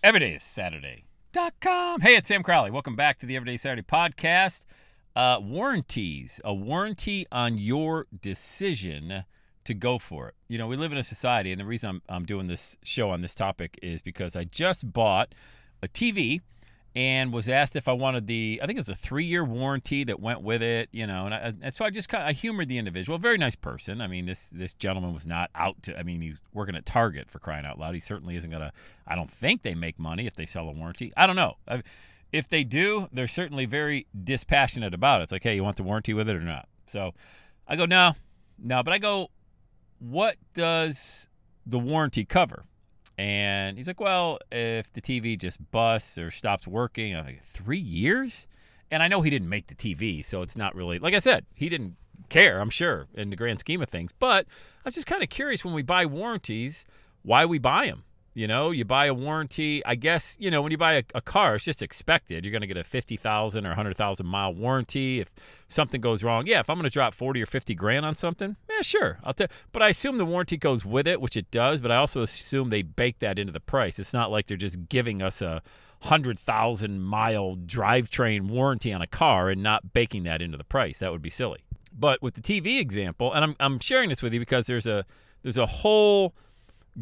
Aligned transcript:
Every 0.00 0.20
day 0.20 0.34
is 0.34 0.44
Saturday.com. 0.44 2.02
Hey, 2.02 2.14
it's 2.14 2.28
Sam 2.28 2.44
Crowley. 2.44 2.70
Welcome 2.70 2.94
back 2.94 3.18
to 3.18 3.26
the 3.26 3.34
Everyday 3.34 3.56
Saturday 3.56 3.82
podcast. 3.82 4.64
Uh, 5.16 5.40
warranties, 5.42 6.40
a 6.44 6.54
warranty 6.54 7.26
on 7.32 7.58
your 7.58 8.06
decision 8.22 9.24
to 9.64 9.74
go 9.74 9.98
for 9.98 10.28
it. 10.28 10.34
You 10.46 10.56
know, 10.56 10.68
we 10.68 10.76
live 10.76 10.92
in 10.92 10.98
a 10.98 11.02
society, 11.02 11.50
and 11.50 11.60
the 11.60 11.64
reason 11.64 11.90
I'm, 11.90 12.02
I'm 12.08 12.24
doing 12.24 12.46
this 12.46 12.76
show 12.84 13.10
on 13.10 13.22
this 13.22 13.34
topic 13.34 13.76
is 13.82 14.00
because 14.00 14.36
I 14.36 14.44
just 14.44 14.92
bought 14.92 15.34
a 15.82 15.88
TV 15.88 16.42
and 16.96 17.32
was 17.32 17.48
asked 17.48 17.76
if 17.76 17.86
I 17.86 17.92
wanted 17.92 18.26
the 18.26 18.60
I 18.62 18.66
think 18.66 18.76
it 18.76 18.80
was 18.80 18.88
a 18.88 18.94
three 18.94 19.24
year 19.24 19.44
warranty 19.44 20.04
that 20.04 20.20
went 20.20 20.42
with 20.42 20.62
it, 20.62 20.88
you 20.92 21.06
know, 21.06 21.26
and, 21.26 21.34
I, 21.34 21.52
and 21.62 21.74
so 21.74 21.84
I 21.84 21.90
just 21.90 22.08
kind 22.08 22.22
of 22.22 22.28
I 22.28 22.32
humored 22.32 22.68
the 22.68 22.78
individual, 22.78 23.18
very 23.18 23.38
nice 23.38 23.54
person. 23.54 24.00
I 24.00 24.06
mean, 24.06 24.26
this 24.26 24.48
this 24.50 24.74
gentleman 24.74 25.12
was 25.12 25.26
not 25.26 25.50
out 25.54 25.82
to 25.84 25.98
I 25.98 26.02
mean, 26.02 26.20
he's 26.20 26.38
working 26.52 26.74
at 26.74 26.86
Target 26.86 27.28
for 27.28 27.38
crying 27.38 27.66
out 27.66 27.78
loud. 27.78 27.94
He 27.94 28.00
certainly 28.00 28.36
isn't 28.36 28.50
gonna. 28.50 28.72
I 29.06 29.14
don't 29.14 29.30
think 29.30 29.62
they 29.62 29.74
make 29.74 29.98
money 29.98 30.26
if 30.26 30.34
they 30.34 30.46
sell 30.46 30.68
a 30.68 30.72
warranty. 30.72 31.12
I 31.16 31.26
don't 31.26 31.36
know. 31.36 31.56
I, 31.66 31.82
if 32.32 32.48
they 32.48 32.64
do, 32.64 33.08
they're 33.12 33.26
certainly 33.26 33.64
very 33.64 34.06
dispassionate 34.24 34.92
about 34.92 35.20
it. 35.20 35.24
It's 35.24 35.32
like, 35.32 35.42
hey, 35.42 35.54
you 35.54 35.64
want 35.64 35.76
the 35.76 35.82
warranty 35.82 36.12
with 36.12 36.28
it 36.28 36.36
or 36.36 36.40
not? 36.40 36.68
So 36.86 37.14
I 37.66 37.76
go, 37.76 37.86
no, 37.86 38.16
no, 38.58 38.82
but 38.82 38.92
I 38.92 38.98
go, 38.98 39.30
what 39.98 40.36
does 40.52 41.28
the 41.64 41.78
warranty 41.78 42.24
cover? 42.24 42.64
And 43.18 43.76
he's 43.76 43.88
like, 43.88 44.00
well, 44.00 44.38
if 44.52 44.92
the 44.92 45.00
TV 45.00 45.36
just 45.36 45.58
busts 45.72 46.16
or 46.16 46.30
stops 46.30 46.68
working, 46.68 47.16
I'm 47.16 47.26
like, 47.26 47.42
three 47.42 47.78
years? 47.78 48.46
And 48.92 49.02
I 49.02 49.08
know 49.08 49.22
he 49.22 49.28
didn't 49.28 49.48
make 49.48 49.66
the 49.66 49.74
TV, 49.74 50.24
so 50.24 50.40
it's 50.40 50.56
not 50.56 50.74
really, 50.74 51.00
like 51.00 51.14
I 51.14 51.18
said, 51.18 51.44
he 51.52 51.68
didn't 51.68 51.96
care, 52.28 52.60
I'm 52.60 52.70
sure, 52.70 53.08
in 53.14 53.30
the 53.30 53.36
grand 53.36 53.58
scheme 53.58 53.82
of 53.82 53.88
things. 53.88 54.12
But 54.16 54.46
I 54.46 54.82
was 54.84 54.94
just 54.94 55.08
kind 55.08 55.22
of 55.22 55.28
curious 55.28 55.64
when 55.64 55.74
we 55.74 55.82
buy 55.82 56.06
warranties, 56.06 56.86
why 57.22 57.44
we 57.44 57.58
buy 57.58 57.86
them. 57.86 58.04
You 58.38 58.46
know, 58.46 58.70
you 58.70 58.84
buy 58.84 59.06
a 59.06 59.14
warranty. 59.14 59.84
I 59.84 59.96
guess 59.96 60.36
you 60.38 60.48
know 60.48 60.62
when 60.62 60.70
you 60.70 60.78
buy 60.78 60.92
a, 60.92 61.02
a 61.12 61.20
car, 61.20 61.56
it's 61.56 61.64
just 61.64 61.82
expected. 61.82 62.44
You're 62.44 62.52
going 62.52 62.60
to 62.60 62.68
get 62.68 62.76
a 62.76 62.84
fifty 62.84 63.16
thousand 63.16 63.66
or 63.66 63.74
hundred 63.74 63.96
thousand 63.96 64.26
mile 64.26 64.54
warranty. 64.54 65.18
If 65.18 65.32
something 65.66 66.00
goes 66.00 66.22
wrong, 66.22 66.46
yeah. 66.46 66.60
If 66.60 66.70
I'm 66.70 66.76
going 66.76 66.84
to 66.84 66.90
drop 66.90 67.14
forty 67.14 67.42
or 67.42 67.46
fifty 67.46 67.74
grand 67.74 68.06
on 68.06 68.14
something, 68.14 68.54
yeah, 68.70 68.82
sure. 68.82 69.18
I'll 69.24 69.34
tell. 69.34 69.48
But 69.72 69.82
I 69.82 69.88
assume 69.88 70.18
the 70.18 70.24
warranty 70.24 70.56
goes 70.56 70.84
with 70.84 71.08
it, 71.08 71.20
which 71.20 71.36
it 71.36 71.50
does. 71.50 71.80
But 71.80 71.90
I 71.90 71.96
also 71.96 72.22
assume 72.22 72.70
they 72.70 72.82
bake 72.82 73.18
that 73.18 73.40
into 73.40 73.52
the 73.52 73.58
price. 73.58 73.98
It's 73.98 74.14
not 74.14 74.30
like 74.30 74.46
they're 74.46 74.56
just 74.56 74.88
giving 74.88 75.20
us 75.20 75.42
a 75.42 75.60
hundred 76.02 76.38
thousand 76.38 77.02
mile 77.02 77.56
drivetrain 77.56 78.42
warranty 78.42 78.92
on 78.92 79.02
a 79.02 79.08
car 79.08 79.50
and 79.50 79.64
not 79.64 79.92
baking 79.92 80.22
that 80.22 80.40
into 80.40 80.56
the 80.56 80.62
price. 80.62 81.00
That 81.00 81.10
would 81.10 81.22
be 81.22 81.30
silly. 81.30 81.64
But 81.92 82.22
with 82.22 82.34
the 82.34 82.40
TV 82.40 82.78
example, 82.78 83.32
and 83.32 83.42
I'm 83.44 83.56
I'm 83.58 83.80
sharing 83.80 84.10
this 84.10 84.22
with 84.22 84.32
you 84.32 84.38
because 84.38 84.68
there's 84.68 84.86
a 84.86 85.04
there's 85.42 85.58
a 85.58 85.66
whole 85.66 86.36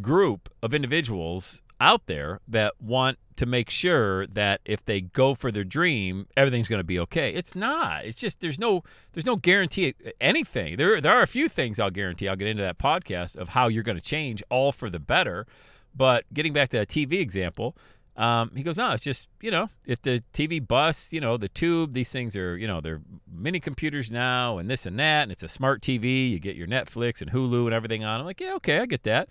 group 0.00 0.48
of 0.62 0.74
individuals 0.74 1.62
out 1.80 2.06
there 2.06 2.40
that 2.48 2.74
want 2.80 3.18
to 3.36 3.46
make 3.46 3.68
sure 3.68 4.26
that 4.26 4.60
if 4.64 4.84
they 4.84 5.00
go 5.00 5.34
for 5.34 5.52
their 5.52 5.64
dream, 5.64 6.26
everything's 6.36 6.68
going 6.68 6.80
to 6.80 6.84
be 6.84 6.98
okay. 6.98 7.34
It's 7.34 7.54
not. 7.54 8.06
It's 8.06 8.18
just 8.18 8.40
there's 8.40 8.58
no 8.58 8.82
there's 9.12 9.26
no 9.26 9.36
guarantee 9.36 9.94
anything. 10.20 10.76
There 10.76 11.00
there 11.00 11.12
are 11.12 11.22
a 11.22 11.26
few 11.26 11.48
things 11.48 11.78
I'll 11.78 11.90
guarantee. 11.90 12.28
I'll 12.28 12.36
get 12.36 12.48
into 12.48 12.62
that 12.62 12.78
podcast 12.78 13.36
of 13.36 13.50
how 13.50 13.68
you're 13.68 13.82
going 13.82 13.98
to 13.98 14.04
change 14.04 14.42
all 14.50 14.72
for 14.72 14.88
the 14.88 14.98
better. 14.98 15.46
But 15.94 16.24
getting 16.32 16.52
back 16.52 16.70
to 16.70 16.78
that 16.78 16.88
TV 16.88 17.14
example, 17.14 17.76
um, 18.16 18.50
he 18.54 18.62
goes, 18.62 18.76
no, 18.78 18.92
it's 18.92 19.04
just 19.04 19.28
you 19.42 19.50
know 19.50 19.68
if 19.86 20.00
the 20.00 20.22
TV 20.32 20.66
busts, 20.66 21.12
you 21.12 21.20
know 21.20 21.36
the 21.36 21.48
tube. 21.48 21.92
These 21.92 22.10
things 22.10 22.34
are 22.36 22.56
you 22.56 22.66
know 22.66 22.80
they're 22.80 23.02
mini 23.30 23.60
computers 23.60 24.10
now 24.10 24.56
and 24.56 24.70
this 24.70 24.86
and 24.86 24.98
that, 24.98 25.24
and 25.24 25.32
it's 25.32 25.42
a 25.42 25.48
smart 25.48 25.82
TV. 25.82 26.30
You 26.30 26.38
get 26.38 26.56
your 26.56 26.66
Netflix 26.66 27.20
and 27.20 27.32
Hulu 27.32 27.66
and 27.66 27.74
everything 27.74 28.02
on. 28.02 28.20
I'm 28.20 28.26
like, 28.26 28.40
yeah, 28.40 28.54
okay, 28.54 28.78
I 28.78 28.86
get 28.86 29.02
that. 29.02 29.28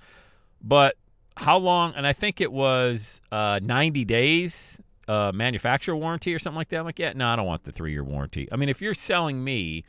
But 0.62 0.96
how 1.38 1.58
long? 1.58 1.94
And 1.96 2.08
I 2.08 2.14
think 2.14 2.42
it 2.42 2.52
was 2.52 3.22
uh, 3.32 3.60
90 3.62 4.06
days 4.06 4.80
uh, 5.08 5.32
manufacturer 5.34 5.96
warranty 5.96 6.34
or 6.34 6.40
something 6.40 6.58
like 6.58 6.70
that. 6.70 6.78
I'm 6.80 6.86
like, 6.86 7.00
yeah, 7.00 7.14
no, 7.14 7.28
I 7.28 7.36
don't 7.36 7.46
want 7.46 7.64
the 7.64 7.72
three 7.72 7.92
year 7.92 8.04
warranty. 8.04 8.48
I 8.52 8.56
mean, 8.56 8.70
if 8.70 8.82
you're 8.82 8.94
selling 8.94 9.44
me 9.44 9.84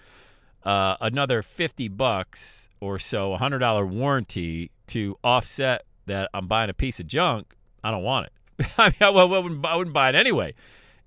uh, 0.65 0.97
another 1.01 1.43
50 1.43 1.89
bucks 1.89 2.69
or 2.81 2.99
so, 2.99 3.33
a 3.33 3.39
hundred 3.39 3.61
dollar 3.61 3.87
warranty 3.87 4.71
to 4.89 5.17
offset 5.25 5.85
that 6.07 6.31
I'm 6.35 6.47
buying 6.47 6.71
a 6.71 6.75
piece 6.75 7.01
of 7.01 7.07
junk, 7.07 7.55
I 7.83 7.91
don't 7.91 8.03
want 8.03 8.27
it. 8.27 8.67
I 8.79 8.89
mean, 8.89 8.95
I 9.01 9.11
wouldn't, 9.11 9.65
I 9.65 9.77
wouldn't 9.77 9.95
buy 9.95 10.09
it 10.09 10.15
anyway. 10.15 10.55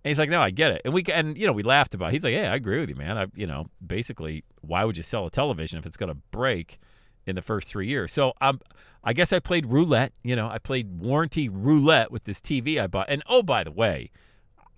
And 0.03 0.09
he's 0.09 0.19
like, 0.19 0.29
no, 0.29 0.41
I 0.41 0.49
get 0.49 0.71
it. 0.71 0.81
And 0.85 0.93
we 0.93 1.03
and 1.11 1.37
you 1.37 1.45
know 1.45 1.51
we 1.51 1.63
laughed 1.63 1.93
about. 1.93 2.09
It. 2.09 2.13
He's 2.13 2.23
like, 2.23 2.33
yeah, 2.33 2.53
I 2.53 2.55
agree 2.55 2.79
with 2.79 2.89
you, 2.89 2.95
man. 2.95 3.17
I 3.17 3.27
you 3.35 3.45
know 3.45 3.67
basically, 3.85 4.45
why 4.61 4.85
would 4.85 4.95
you 4.95 5.03
sell 5.03 5.25
a 5.25 5.29
television 5.29 5.77
if 5.77 5.85
it's 5.85 5.97
going 5.97 6.09
to 6.09 6.17
break? 6.31 6.79
In 7.29 7.35
the 7.35 7.41
first 7.41 7.67
three 7.67 7.87
years. 7.87 8.11
So 8.11 8.33
um, 8.41 8.59
I 9.03 9.13
guess 9.13 9.31
I 9.31 9.39
played 9.39 9.67
roulette. 9.67 10.13
You 10.23 10.35
know, 10.35 10.49
I 10.49 10.57
played 10.57 10.99
warranty 10.99 11.47
roulette 11.47 12.11
with 12.11 12.25
this 12.25 12.41
TV 12.41 12.81
I 12.81 12.87
bought. 12.87 13.07
And 13.09 13.23
oh, 13.27 13.43
by 13.43 13.63
the 13.63 13.71
way, 13.71 14.11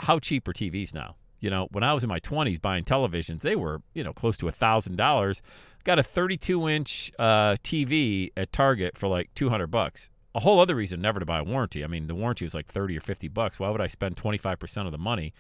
how 0.02 0.20
cheap 0.20 0.48
are 0.48 0.54
TVs 0.54 0.94
now? 0.94 1.16
You 1.40 1.50
know, 1.50 1.68
when 1.72 1.84
I 1.84 1.94
was 1.94 2.04
in 2.04 2.10
my 2.10 2.20
20s 2.20 2.62
buying 2.62 2.84
televisions, 2.84 3.42
they 3.42 3.56
were, 3.56 3.82
you 3.94 4.04
know, 4.04 4.14
close 4.14 4.38
to 4.38 4.48
a 4.48 4.52
$1,000. 4.52 5.42
Got 5.84 5.98
a 5.98 6.04
32 6.04 6.70
inch 6.70 7.12
uh, 7.18 7.56
TV 7.64 8.32
at 8.38 8.54
Target 8.54 8.96
for 8.96 9.08
like 9.08 9.34
200 9.34 9.68
bucks. 9.68 10.12
A 10.36 10.42
whole 10.42 10.60
other 10.60 10.76
reason 10.76 11.02
never 11.02 11.20
to 11.20 11.26
buy 11.26 11.40
a 11.40 11.44
warranty. 11.44 11.84
I 11.84 11.88
mean, 11.88 12.08
the 12.08 12.16
warranty 12.16 12.46
was 12.46 12.54
like 12.54 12.68
30 12.68 12.98
or 12.98 13.02
50 13.02 13.28
bucks. 13.28 13.60
Why 13.60 13.70
would 13.70 13.82
I 13.82 13.88
spend 13.88 14.16
25% 14.16 14.86
of 14.86 14.92
the 14.92 14.98
money 15.00 15.34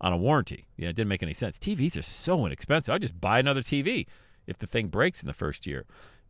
on 0.00 0.12
a 0.12 0.16
warranty? 0.16 0.66
Yeah, 0.76 0.90
it 0.90 0.96
didn't 0.96 1.08
make 1.08 1.22
any 1.22 1.32
sense. 1.32 1.58
TVs 1.58 1.98
are 1.98 2.02
so 2.02 2.44
inexpensive. 2.44 2.94
I 2.94 2.98
just 2.98 3.18
buy 3.18 3.38
another 3.38 3.62
TV 3.62 4.06
if 4.46 4.58
the 4.58 4.66
thing 4.66 4.88
breaks 4.88 5.22
in 5.22 5.26
the 5.26 5.32
first 5.32 5.66
year. 5.66 5.86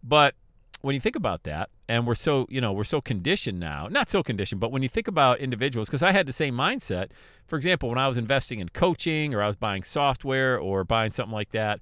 But 0.06 0.34
when 0.82 0.94
you 0.94 1.00
think 1.00 1.16
about 1.16 1.42
that, 1.44 1.70
and 1.88 2.06
we're 2.06 2.14
so, 2.14 2.46
you 2.48 2.60
know, 2.60 2.72
we're 2.72 2.84
so 2.84 3.00
conditioned 3.00 3.58
now, 3.58 3.88
not 3.88 4.08
so 4.08 4.22
conditioned, 4.22 4.60
but 4.60 4.70
when 4.70 4.82
you 4.82 4.88
think 4.88 5.08
about 5.08 5.40
individuals, 5.40 5.88
because 5.88 6.02
I 6.02 6.12
had 6.12 6.26
the 6.26 6.32
same 6.32 6.54
mindset. 6.54 7.10
For 7.46 7.56
example, 7.56 7.88
when 7.88 7.98
I 7.98 8.08
was 8.08 8.18
investing 8.18 8.60
in 8.60 8.68
coaching 8.68 9.34
or 9.34 9.42
I 9.42 9.46
was 9.46 9.56
buying 9.56 9.82
software 9.82 10.58
or 10.58 10.84
buying 10.84 11.10
something 11.10 11.34
like 11.34 11.50
that, 11.50 11.80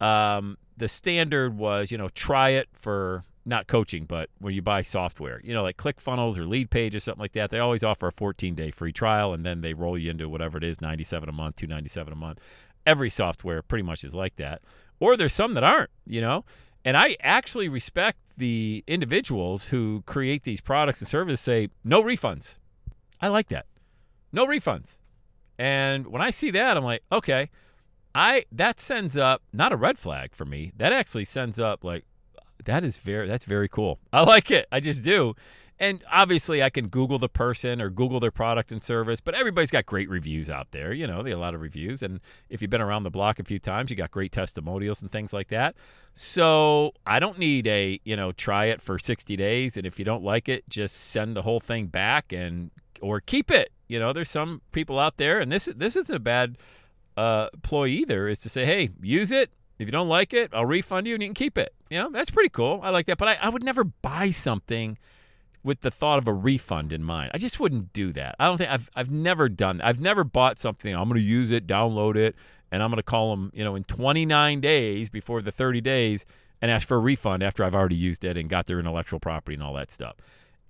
um, 0.00 0.58
the 0.76 0.88
standard 0.88 1.56
was, 1.56 1.90
you 1.90 1.98
know, 1.98 2.08
try 2.08 2.50
it 2.50 2.68
for 2.72 3.24
not 3.46 3.66
coaching, 3.66 4.04
but 4.04 4.30
when 4.38 4.54
you 4.54 4.62
buy 4.62 4.82
software, 4.82 5.40
you 5.44 5.52
know, 5.52 5.62
like 5.62 5.76
ClickFunnels 5.76 6.38
or 6.38 6.46
Leadpage 6.46 6.94
or 6.94 7.00
something 7.00 7.20
like 7.20 7.32
that, 7.32 7.50
they 7.50 7.58
always 7.58 7.84
offer 7.84 8.08
a 8.08 8.12
14 8.12 8.54
day 8.54 8.70
free 8.70 8.92
trial 8.92 9.32
and 9.32 9.44
then 9.44 9.60
they 9.60 9.74
roll 9.74 9.98
you 9.98 10.10
into 10.10 10.28
whatever 10.28 10.58
it 10.58 10.64
is, 10.64 10.80
97 10.80 11.28
a 11.28 11.32
month, 11.32 11.56
297 11.56 12.12
a 12.12 12.16
month. 12.16 12.40
Every 12.86 13.10
software 13.10 13.62
pretty 13.62 13.82
much 13.82 14.04
is 14.04 14.14
like 14.14 14.36
that. 14.36 14.62
Or 15.00 15.16
there's 15.16 15.34
some 15.34 15.54
that 15.54 15.64
aren't, 15.64 15.90
you 16.06 16.20
know. 16.20 16.44
And 16.84 16.96
I 16.96 17.16
actually 17.20 17.68
respect 17.68 18.18
the 18.36 18.84
individuals 18.86 19.66
who 19.66 20.02
create 20.06 20.42
these 20.42 20.60
products 20.60 21.00
and 21.00 21.08
services 21.08 21.40
say 21.40 21.68
no 21.82 22.02
refunds. 22.02 22.58
I 23.20 23.28
like 23.28 23.48
that. 23.48 23.66
No 24.32 24.46
refunds. 24.46 24.98
And 25.58 26.08
when 26.08 26.20
I 26.20 26.30
see 26.30 26.50
that, 26.50 26.76
I'm 26.76 26.84
like, 26.84 27.02
okay, 27.10 27.48
I 28.14 28.44
that 28.52 28.80
sends 28.80 29.16
up 29.16 29.42
not 29.52 29.72
a 29.72 29.76
red 29.76 29.98
flag 29.98 30.34
for 30.34 30.44
me. 30.44 30.72
That 30.76 30.92
actually 30.92 31.24
sends 31.24 31.58
up 31.58 31.84
like 31.84 32.04
that 32.64 32.84
is 32.84 32.98
very 32.98 33.26
that's 33.26 33.44
very 33.44 33.68
cool. 33.68 33.98
I 34.12 34.22
like 34.22 34.50
it. 34.50 34.66
I 34.70 34.80
just 34.80 35.04
do. 35.04 35.34
And 35.78 36.04
obviously, 36.10 36.62
I 36.62 36.70
can 36.70 36.86
Google 36.86 37.18
the 37.18 37.28
person 37.28 37.80
or 37.80 37.90
Google 37.90 38.20
their 38.20 38.30
product 38.30 38.70
and 38.70 38.82
service, 38.82 39.20
but 39.20 39.34
everybody's 39.34 39.72
got 39.72 39.86
great 39.86 40.08
reviews 40.08 40.48
out 40.48 40.70
there. 40.70 40.92
You 40.92 41.06
know, 41.06 41.22
they 41.22 41.30
have 41.30 41.38
a 41.38 41.42
lot 41.42 41.54
of 41.54 41.60
reviews. 41.60 42.02
And 42.02 42.20
if 42.48 42.62
you've 42.62 42.70
been 42.70 42.80
around 42.80 43.02
the 43.02 43.10
block 43.10 43.40
a 43.40 43.44
few 43.44 43.58
times, 43.58 43.90
you 43.90 43.96
got 43.96 44.12
great 44.12 44.30
testimonials 44.30 45.02
and 45.02 45.10
things 45.10 45.32
like 45.32 45.48
that. 45.48 45.74
So 46.12 46.92
I 47.04 47.18
don't 47.18 47.38
need 47.38 47.66
a, 47.66 48.00
you 48.04 48.14
know, 48.14 48.30
try 48.30 48.66
it 48.66 48.80
for 48.80 49.00
60 49.00 49.34
days. 49.36 49.76
And 49.76 49.84
if 49.84 49.98
you 49.98 50.04
don't 50.04 50.22
like 50.22 50.48
it, 50.48 50.62
just 50.68 50.94
send 50.96 51.34
the 51.36 51.42
whole 51.42 51.60
thing 51.60 51.86
back 51.86 52.32
and, 52.32 52.70
or 53.00 53.20
keep 53.20 53.50
it. 53.50 53.72
You 53.88 53.98
know, 53.98 54.12
there's 54.12 54.30
some 54.30 54.62
people 54.72 54.98
out 54.98 55.18
there, 55.18 55.40
and 55.40 55.52
this, 55.52 55.68
this 55.76 55.94
isn't 55.94 56.14
a 56.14 56.20
bad 56.20 56.56
uh, 57.16 57.48
ploy 57.62 57.88
either 57.88 58.28
is 58.28 58.38
to 58.40 58.48
say, 58.48 58.64
hey, 58.64 58.90
use 59.02 59.32
it. 59.32 59.50
If 59.78 59.88
you 59.88 59.92
don't 59.92 60.08
like 60.08 60.32
it, 60.32 60.50
I'll 60.52 60.66
refund 60.66 61.06
you 61.06 61.14
and 61.14 61.22
you 61.22 61.28
can 61.28 61.34
keep 61.34 61.58
it. 61.58 61.74
You 61.90 61.98
know, 61.98 62.10
that's 62.10 62.30
pretty 62.30 62.48
cool. 62.48 62.80
I 62.82 62.90
like 62.90 63.06
that. 63.06 63.18
But 63.18 63.28
I, 63.28 63.38
I 63.42 63.48
would 63.48 63.64
never 63.64 63.84
buy 63.84 64.30
something 64.30 64.98
with 65.64 65.80
the 65.80 65.90
thought 65.90 66.18
of 66.18 66.28
a 66.28 66.32
refund 66.32 66.92
in 66.92 67.02
mind. 67.02 67.30
I 67.34 67.38
just 67.38 67.58
wouldn't 67.58 67.92
do 67.92 68.12
that. 68.12 68.36
I 68.38 68.46
don't 68.46 68.58
think 68.58 68.70
I've 68.70 68.88
I've 68.94 69.10
never 69.10 69.48
done. 69.48 69.80
I've 69.80 70.00
never 70.00 70.22
bought 70.22 70.58
something. 70.58 70.94
I'm 70.94 71.08
going 71.08 71.20
to 71.20 71.26
use 71.26 71.50
it, 71.50 71.66
download 71.66 72.16
it, 72.16 72.36
and 72.70 72.82
I'm 72.82 72.90
going 72.90 72.98
to 72.98 73.02
call 73.02 73.30
them, 73.30 73.50
you 73.54 73.64
know, 73.64 73.74
in 73.74 73.84
29 73.84 74.60
days 74.60 75.08
before 75.08 75.42
the 75.42 75.50
30 75.50 75.80
days 75.80 76.26
and 76.60 76.70
ask 76.70 76.86
for 76.86 76.96
a 76.96 77.00
refund 77.00 77.42
after 77.42 77.64
I've 77.64 77.74
already 77.74 77.96
used 77.96 78.24
it 78.24 78.36
and 78.36 78.48
got 78.48 78.66
their 78.66 78.78
intellectual 78.78 79.18
property 79.18 79.54
and 79.54 79.62
all 79.62 79.74
that 79.74 79.90
stuff. 79.90 80.16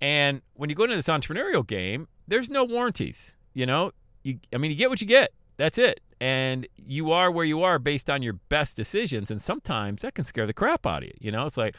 And 0.00 0.42
when 0.54 0.70
you 0.70 0.76
go 0.76 0.84
into 0.84 0.96
this 0.96 1.08
entrepreneurial 1.08 1.66
game, 1.66 2.08
there's 2.26 2.48
no 2.48 2.64
warranties. 2.64 3.34
You 3.52 3.66
know, 3.66 3.92
you 4.22 4.38
I 4.52 4.58
mean, 4.58 4.70
you 4.70 4.76
get 4.76 4.90
what 4.90 5.00
you 5.00 5.06
get. 5.06 5.32
That's 5.56 5.78
it. 5.78 6.00
And 6.20 6.66
you 6.76 7.10
are 7.10 7.30
where 7.30 7.44
you 7.44 7.62
are 7.62 7.78
based 7.78 8.08
on 8.08 8.22
your 8.22 8.34
best 8.34 8.76
decisions. 8.76 9.30
And 9.30 9.42
sometimes 9.42 10.02
that 10.02 10.14
can 10.14 10.24
scare 10.24 10.46
the 10.46 10.52
crap 10.52 10.86
out 10.86 11.02
of 11.02 11.08
you. 11.08 11.14
You 11.20 11.32
know, 11.32 11.46
it's 11.46 11.56
like, 11.56 11.76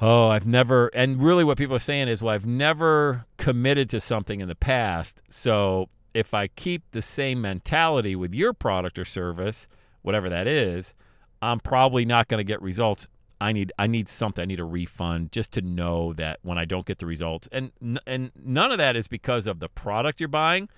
oh, 0.00 0.28
I've 0.28 0.46
never, 0.46 0.88
and 0.88 1.22
really 1.22 1.44
what 1.44 1.58
people 1.58 1.76
are 1.76 1.80
saying 1.80 2.08
is, 2.08 2.22
well, 2.22 2.34
I've 2.34 2.46
never 2.46 3.26
committed 3.36 3.90
to 3.90 4.00
something 4.00 4.40
in 4.40 4.48
the 4.48 4.54
past. 4.54 5.22
So 5.28 5.88
if 6.14 6.34
I 6.34 6.48
keep 6.48 6.82
the 6.92 7.02
same 7.02 7.40
mentality 7.40 8.16
with 8.16 8.34
your 8.34 8.52
product 8.52 8.98
or 8.98 9.04
service, 9.04 9.68
whatever 10.02 10.28
that 10.28 10.46
is, 10.46 10.94
I'm 11.40 11.60
probably 11.60 12.04
not 12.04 12.28
going 12.28 12.38
to 12.38 12.44
get 12.44 12.60
results. 12.62 13.08
I 13.40 13.52
need 13.52 13.72
I 13.78 13.86
need 13.86 14.08
something. 14.08 14.42
I 14.42 14.46
need 14.46 14.58
a 14.58 14.64
refund 14.64 15.30
just 15.30 15.52
to 15.52 15.62
know 15.62 16.12
that 16.14 16.40
when 16.42 16.58
I 16.58 16.64
don't 16.64 16.84
get 16.84 16.98
the 16.98 17.06
results, 17.06 17.48
and 17.52 17.70
and 18.04 18.32
none 18.34 18.72
of 18.72 18.78
that 18.78 18.96
is 18.96 19.06
because 19.06 19.46
of 19.46 19.60
the 19.60 19.68
product 19.68 20.18
you're 20.18 20.28
buying. 20.28 20.68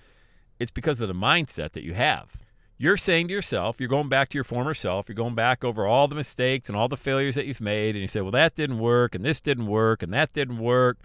It's 0.59 0.69
because 0.69 1.01
of 1.01 1.07
the 1.07 1.15
mindset 1.15 1.71
that 1.71 1.83
you 1.83 1.95
have. 1.95 2.37
You're 2.81 2.97
saying 2.97 3.27
to 3.27 3.33
yourself, 3.35 3.79
you're 3.79 3.87
going 3.87 4.09
back 4.09 4.29
to 4.29 4.37
your 4.39 4.43
former 4.43 4.73
self, 4.73 5.07
you're 5.07 5.13
going 5.13 5.35
back 5.35 5.63
over 5.63 5.85
all 5.85 6.07
the 6.07 6.15
mistakes 6.15 6.67
and 6.67 6.75
all 6.75 6.87
the 6.87 6.97
failures 6.97 7.35
that 7.35 7.45
you've 7.45 7.61
made, 7.61 7.93
and 7.93 8.01
you 8.01 8.07
say, 8.07 8.21
well, 8.21 8.31
that 8.31 8.55
didn't 8.55 8.79
work, 8.79 9.13
and 9.13 9.23
this 9.23 9.39
didn't 9.39 9.67
work, 9.67 10.01
and 10.01 10.11
that 10.15 10.33
didn't 10.33 10.57
work. 10.57 10.97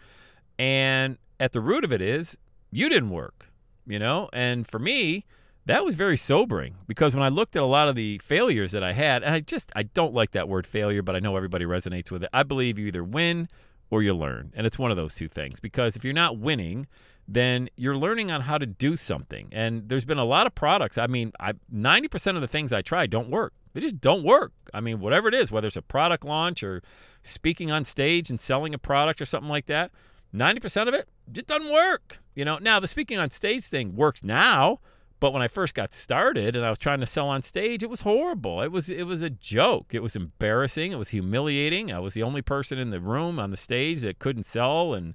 And 0.58 1.18
at 1.38 1.52
the 1.52 1.60
root 1.60 1.84
of 1.84 1.92
it 1.92 2.00
is, 2.00 2.38
you 2.70 2.88
didn't 2.88 3.10
work, 3.10 3.50
you 3.86 3.98
know? 3.98 4.30
And 4.32 4.66
for 4.66 4.78
me, 4.78 5.26
that 5.66 5.84
was 5.84 5.96
very 5.96 6.16
sobering 6.16 6.76
because 6.88 7.14
when 7.14 7.22
I 7.22 7.28
looked 7.28 7.56
at 7.56 7.62
a 7.62 7.66
lot 7.66 7.88
of 7.88 7.94
the 7.94 8.16
failures 8.24 8.72
that 8.72 8.82
I 8.82 8.94
had, 8.94 9.22
and 9.22 9.34
I 9.34 9.40
just, 9.40 9.70
I 9.76 9.82
don't 9.82 10.14
like 10.14 10.30
that 10.30 10.48
word 10.48 10.66
failure, 10.66 11.02
but 11.02 11.14
I 11.14 11.18
know 11.18 11.36
everybody 11.36 11.66
resonates 11.66 12.10
with 12.10 12.22
it. 12.22 12.30
I 12.32 12.42
believe 12.42 12.78
you 12.78 12.86
either 12.86 13.04
win 13.04 13.48
or 13.90 14.02
you 14.02 14.14
learn. 14.14 14.52
And 14.54 14.66
it's 14.66 14.78
one 14.78 14.90
of 14.90 14.96
those 14.96 15.14
two 15.14 15.28
things 15.28 15.60
because 15.60 15.96
if 15.96 16.04
you're 16.04 16.12
not 16.12 16.38
winning, 16.38 16.86
then 17.28 17.68
you're 17.76 17.96
learning 17.96 18.30
on 18.30 18.42
how 18.42 18.58
to 18.58 18.66
do 18.66 18.96
something. 18.96 19.48
And 19.52 19.88
there's 19.88 20.04
been 20.04 20.18
a 20.18 20.24
lot 20.24 20.46
of 20.46 20.54
products. 20.54 20.96
I 20.98 21.06
mean, 21.06 21.32
I 21.40 21.52
90% 21.72 22.36
of 22.36 22.40
the 22.40 22.48
things 22.48 22.72
I 22.72 22.82
try 22.82 23.06
don't 23.06 23.30
work. 23.30 23.52
They 23.74 23.80
just 23.80 24.00
don't 24.00 24.22
work. 24.22 24.52
I 24.72 24.80
mean, 24.80 25.00
whatever 25.00 25.28
it 25.28 25.34
is, 25.34 25.50
whether 25.50 25.66
it's 25.66 25.76
a 25.76 25.82
product 25.82 26.24
launch 26.24 26.62
or 26.62 26.82
speaking 27.22 27.70
on 27.70 27.84
stage 27.84 28.30
and 28.30 28.40
selling 28.40 28.72
a 28.72 28.78
product 28.78 29.20
or 29.20 29.26
something 29.26 29.50
like 29.50 29.66
that, 29.66 29.90
90% 30.34 30.88
of 30.88 30.94
it 30.94 31.08
just 31.30 31.46
doesn't 31.46 31.70
work. 31.70 32.20
You 32.34 32.44
know, 32.44 32.58
now 32.58 32.80
the 32.80 32.86
speaking 32.86 33.18
on 33.18 33.30
stage 33.30 33.66
thing 33.66 33.96
works 33.96 34.22
now, 34.22 34.80
but 35.18 35.32
when 35.32 35.42
I 35.42 35.48
first 35.48 35.74
got 35.74 35.94
started 35.94 36.54
and 36.54 36.64
I 36.64 36.70
was 36.70 36.78
trying 36.78 37.00
to 37.00 37.06
sell 37.06 37.28
on 37.28 37.42
stage, 37.42 37.82
it 37.82 37.90
was 37.90 38.02
horrible. 38.02 38.60
It 38.60 38.70
was 38.70 38.90
it 38.90 39.04
was 39.04 39.22
a 39.22 39.30
joke. 39.30 39.94
It 39.94 40.02
was 40.02 40.14
embarrassing. 40.14 40.92
It 40.92 40.98
was 40.98 41.08
humiliating. 41.08 41.92
I 41.92 42.00
was 42.00 42.14
the 42.14 42.22
only 42.22 42.42
person 42.42 42.78
in 42.78 42.90
the 42.90 43.00
room 43.00 43.38
on 43.38 43.50
the 43.50 43.56
stage 43.56 44.00
that 44.00 44.18
couldn't 44.18 44.44
sell 44.44 44.94
and 44.94 45.14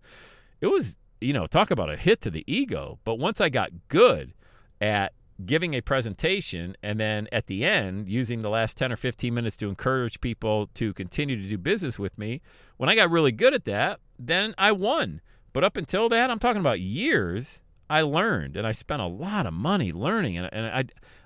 it 0.59 0.67
was, 0.67 0.97
you 1.19 1.33
know, 1.33 1.45
talk 1.47 1.71
about 1.71 1.89
a 1.89 1.97
hit 1.97 2.21
to 2.21 2.31
the 2.31 2.43
ego. 2.51 2.99
But 3.03 3.15
once 3.15 3.39
I 3.41 3.49
got 3.49 3.71
good 3.87 4.33
at 4.79 5.13
giving 5.45 5.73
a 5.73 5.81
presentation 5.81 6.75
and 6.83 6.99
then 6.99 7.27
at 7.31 7.47
the 7.47 7.63
end 7.63 8.07
using 8.07 8.41
the 8.41 8.49
last 8.49 8.77
10 8.77 8.91
or 8.91 8.95
15 8.95 9.33
minutes 9.33 9.57
to 9.57 9.69
encourage 9.69 10.21
people 10.21 10.67
to 10.75 10.93
continue 10.93 11.35
to 11.41 11.47
do 11.47 11.57
business 11.57 11.97
with 11.97 12.17
me, 12.17 12.41
when 12.77 12.89
I 12.89 12.95
got 12.95 13.09
really 13.09 13.31
good 13.31 13.53
at 13.53 13.65
that, 13.65 13.99
then 14.19 14.53
I 14.57 14.71
won. 14.71 15.21
But 15.53 15.63
up 15.63 15.77
until 15.77 16.09
that, 16.09 16.29
I'm 16.29 16.39
talking 16.39 16.59
about 16.59 16.79
years 16.79 17.60
I 17.91 18.01
learned 18.03 18.55
and 18.55 18.65
I 18.65 18.71
spent 18.71 19.01
a 19.01 19.05
lot 19.05 19.45
of 19.45 19.53
money 19.53 19.91
learning 19.91 20.37
and, 20.37 20.49
and 20.53 20.65
I 20.67 20.85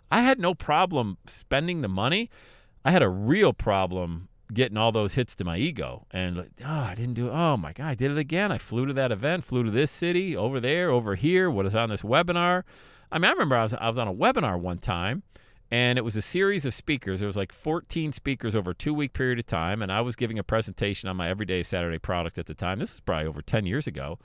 I 0.09 0.21
had 0.21 0.39
no 0.39 0.55
problem 0.55 1.17
spending 1.27 1.81
the 1.81 1.87
money. 1.87 2.29
I 2.83 2.91
had 2.91 3.03
a 3.03 3.09
real 3.09 3.53
problem 3.53 4.29
getting 4.51 4.77
all 4.77 4.91
those 4.91 5.13
hits 5.13 5.35
to 5.35 5.43
my 5.43 5.57
ego 5.57 6.07
and 6.09 6.39
oh, 6.39 6.65
I 6.65 6.95
didn't 6.95 7.13
do 7.13 7.27
it. 7.27 7.31
Oh 7.31 7.55
my 7.55 7.71
God, 7.71 7.85
I 7.85 7.93
did 7.93 8.11
it 8.11 8.17
again. 8.17 8.51
I 8.51 8.57
flew 8.57 8.87
to 8.87 8.93
that 8.93 9.11
event, 9.11 9.43
flew 9.43 9.63
to 9.63 9.69
this 9.69 9.91
city, 9.91 10.35
over 10.35 10.59
there, 10.59 10.89
over 10.89 11.13
here, 11.13 11.51
what 11.51 11.67
is 11.67 11.75
on 11.75 11.89
this 11.89 12.01
webinar. 12.01 12.63
I 13.11 13.19
mean, 13.19 13.25
I 13.25 13.33
remember 13.33 13.55
I 13.55 13.63
was 13.63 13.75
I 13.75 13.87
was 13.87 13.99
on 13.99 14.07
a 14.07 14.13
webinar 14.13 14.59
one 14.59 14.79
time 14.79 15.21
and 15.69 15.99
it 15.99 16.03
was 16.03 16.15
a 16.15 16.21
series 16.21 16.65
of 16.65 16.73
speakers. 16.73 17.19
There 17.19 17.27
was 17.27 17.37
like 17.37 17.51
14 17.51 18.11
speakers 18.11 18.55
over 18.55 18.71
a 18.71 18.75
two 18.75 18.93
week 18.93 19.13
period 19.13 19.37
of 19.37 19.45
time, 19.45 19.83
and 19.83 19.91
I 19.91 20.01
was 20.01 20.15
giving 20.15 20.39
a 20.39 20.43
presentation 20.43 21.09
on 21.09 21.17
my 21.17 21.29
everyday 21.29 21.61
Saturday 21.61 21.99
product 21.99 22.39
at 22.39 22.47
the 22.47 22.53
time. 22.55 22.79
This 22.79 22.91
was 22.91 23.01
probably 23.01 23.27
over 23.27 23.41
10 23.41 23.65
years 23.67 23.85
ago 23.85 24.17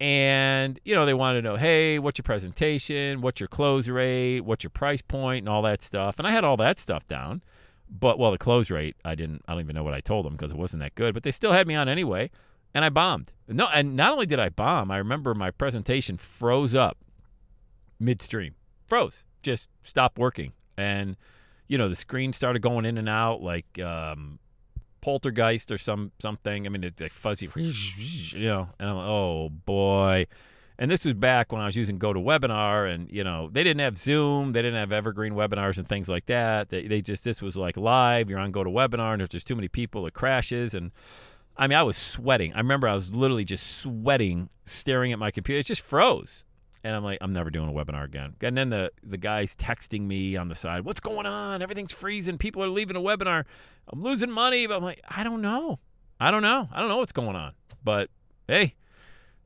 and 0.00 0.80
you 0.84 0.94
know 0.94 1.06
they 1.06 1.14
want 1.14 1.36
to 1.36 1.42
know 1.42 1.56
hey 1.56 1.98
what's 1.98 2.18
your 2.18 2.24
presentation? 2.24 3.20
What's 3.20 3.40
your 3.40 3.48
close 3.48 3.88
rate? 3.88 4.40
What's 4.40 4.64
your 4.64 4.70
price 4.70 5.02
point? 5.02 5.40
And 5.40 5.48
all 5.48 5.62
that 5.62 5.82
stuff. 5.82 6.18
And 6.18 6.26
i 6.26 6.30
had 6.30 6.44
all 6.44 6.56
that 6.58 6.78
stuff 6.78 7.06
down. 7.06 7.42
But 7.88 8.18
well 8.18 8.30
the 8.30 8.38
close 8.38 8.70
rate 8.70 8.96
i 9.04 9.14
didn't 9.14 9.42
i 9.46 9.52
don't 9.52 9.62
even 9.62 9.74
know 9.76 9.84
what 9.84 9.94
i 9.94 10.00
told 10.00 10.26
them 10.26 10.34
because 10.34 10.52
it 10.52 10.58
wasn't 10.58 10.82
that 10.82 10.94
good. 10.94 11.14
But 11.14 11.22
they 11.22 11.30
still 11.30 11.52
had 11.52 11.66
me 11.66 11.74
on 11.74 11.88
anyway. 11.88 12.30
And 12.74 12.84
i 12.84 12.88
bombed. 12.88 13.32
No 13.48 13.68
and 13.72 13.96
not 13.96 14.12
only 14.12 14.26
did 14.26 14.40
i 14.40 14.48
bomb 14.48 14.90
i 14.90 14.96
remember 14.96 15.34
my 15.34 15.50
presentation 15.50 16.16
froze 16.16 16.74
up 16.74 16.98
midstream. 18.00 18.54
Froze. 18.86 19.24
Just 19.42 19.68
stopped 19.82 20.18
working. 20.18 20.52
And 20.76 21.16
you 21.68 21.78
know 21.78 21.88
the 21.88 21.96
screen 21.96 22.32
started 22.32 22.62
going 22.62 22.84
in 22.84 22.98
and 22.98 23.08
out 23.08 23.42
like 23.42 23.78
um, 23.78 24.38
poltergeist 25.04 25.70
or 25.70 25.76
some 25.76 26.12
something. 26.18 26.66
I 26.66 26.70
mean, 26.70 26.82
it's 26.82 27.00
like 27.00 27.12
fuzzy, 27.12 27.48
you 27.56 28.46
know. 28.46 28.70
And 28.78 28.88
I'm 28.88 28.96
like, 28.96 29.06
oh 29.06 29.50
boy. 29.50 30.26
And 30.76 30.90
this 30.90 31.04
was 31.04 31.14
back 31.14 31.52
when 31.52 31.60
I 31.60 31.66
was 31.66 31.76
using 31.76 32.00
GoToWebinar, 32.00 32.92
and 32.92 33.08
you 33.12 33.22
know 33.22 33.50
they 33.52 33.62
didn't 33.62 33.80
have 33.80 33.98
Zoom, 33.98 34.52
they 34.52 34.62
didn't 34.62 34.80
have 34.80 34.92
Evergreen 34.92 35.34
webinars 35.34 35.76
and 35.76 35.86
things 35.86 36.08
like 36.08 36.26
that. 36.26 36.70
They, 36.70 36.88
they 36.88 37.02
just 37.02 37.22
this 37.22 37.42
was 37.42 37.54
like 37.54 37.76
live. 37.76 38.30
You're 38.30 38.38
on 38.38 38.50
GoToWebinar, 38.50 39.12
and 39.12 39.22
if 39.22 39.28
there's 39.28 39.44
too 39.44 39.54
many 39.54 39.68
people, 39.68 40.06
it 40.06 40.14
crashes. 40.14 40.74
And 40.74 40.90
I 41.56 41.66
mean, 41.66 41.78
I 41.78 41.82
was 41.82 41.98
sweating. 41.98 42.54
I 42.54 42.58
remember 42.58 42.88
I 42.88 42.94
was 42.94 43.14
literally 43.14 43.44
just 43.44 43.76
sweating, 43.76 44.48
staring 44.64 45.12
at 45.12 45.18
my 45.18 45.30
computer. 45.30 45.60
It 45.60 45.66
just 45.66 45.82
froze. 45.82 46.46
And 46.84 46.94
I'm 46.94 47.02
like, 47.02 47.18
I'm 47.22 47.32
never 47.32 47.50
doing 47.50 47.70
a 47.70 47.72
webinar 47.72 48.04
again. 48.04 48.34
And 48.42 48.56
then 48.56 48.68
the 48.68 48.92
the 49.02 49.16
guy's 49.16 49.56
texting 49.56 50.02
me 50.02 50.36
on 50.36 50.48
the 50.48 50.54
side, 50.54 50.84
what's 50.84 51.00
going 51.00 51.24
on? 51.24 51.62
Everything's 51.62 51.92
freezing. 51.92 52.36
People 52.36 52.62
are 52.62 52.68
leaving 52.68 52.94
a 52.94 53.00
webinar. 53.00 53.44
I'm 53.88 54.02
losing 54.02 54.30
money. 54.30 54.66
But 54.66 54.76
I'm 54.76 54.84
like, 54.84 55.00
I 55.08 55.24
don't 55.24 55.40
know. 55.40 55.80
I 56.20 56.30
don't 56.30 56.42
know. 56.42 56.68
I 56.70 56.80
don't 56.80 56.88
know 56.88 56.98
what's 56.98 57.12
going 57.12 57.36
on. 57.36 57.54
But 57.82 58.10
hey, 58.46 58.74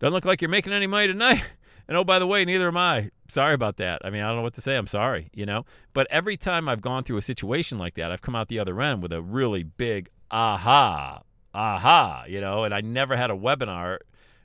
doesn't 0.00 0.12
look 0.12 0.24
like 0.24 0.42
you're 0.42 0.48
making 0.48 0.72
any 0.72 0.86
money 0.86 1.06
tonight. 1.06 1.42
And 1.88 1.96
oh, 1.96 2.04
by 2.04 2.18
the 2.18 2.26
way, 2.26 2.44
neither 2.44 2.68
am 2.68 2.76
I. 2.76 3.10
Sorry 3.28 3.54
about 3.54 3.78
that. 3.78 4.02
I 4.04 4.10
mean, 4.10 4.22
I 4.22 4.26
don't 4.28 4.36
know 4.36 4.42
what 4.42 4.52
to 4.56 4.60
say. 4.60 4.76
I'm 4.76 4.86
sorry, 4.86 5.30
you 5.32 5.46
know? 5.46 5.64
But 5.94 6.06
every 6.10 6.36
time 6.36 6.68
I've 6.68 6.82
gone 6.82 7.02
through 7.02 7.16
a 7.16 7.22
situation 7.22 7.78
like 7.78 7.94
that, 7.94 8.12
I've 8.12 8.20
come 8.20 8.36
out 8.36 8.48
the 8.48 8.58
other 8.58 8.78
end 8.82 9.02
with 9.02 9.10
a 9.10 9.22
really 9.22 9.62
big 9.62 10.10
aha, 10.30 11.22
aha, 11.54 12.24
you 12.28 12.42
know? 12.42 12.64
And 12.64 12.74
I 12.74 12.82
never 12.82 13.16
had 13.16 13.30
a 13.30 13.34
webinar 13.34 14.00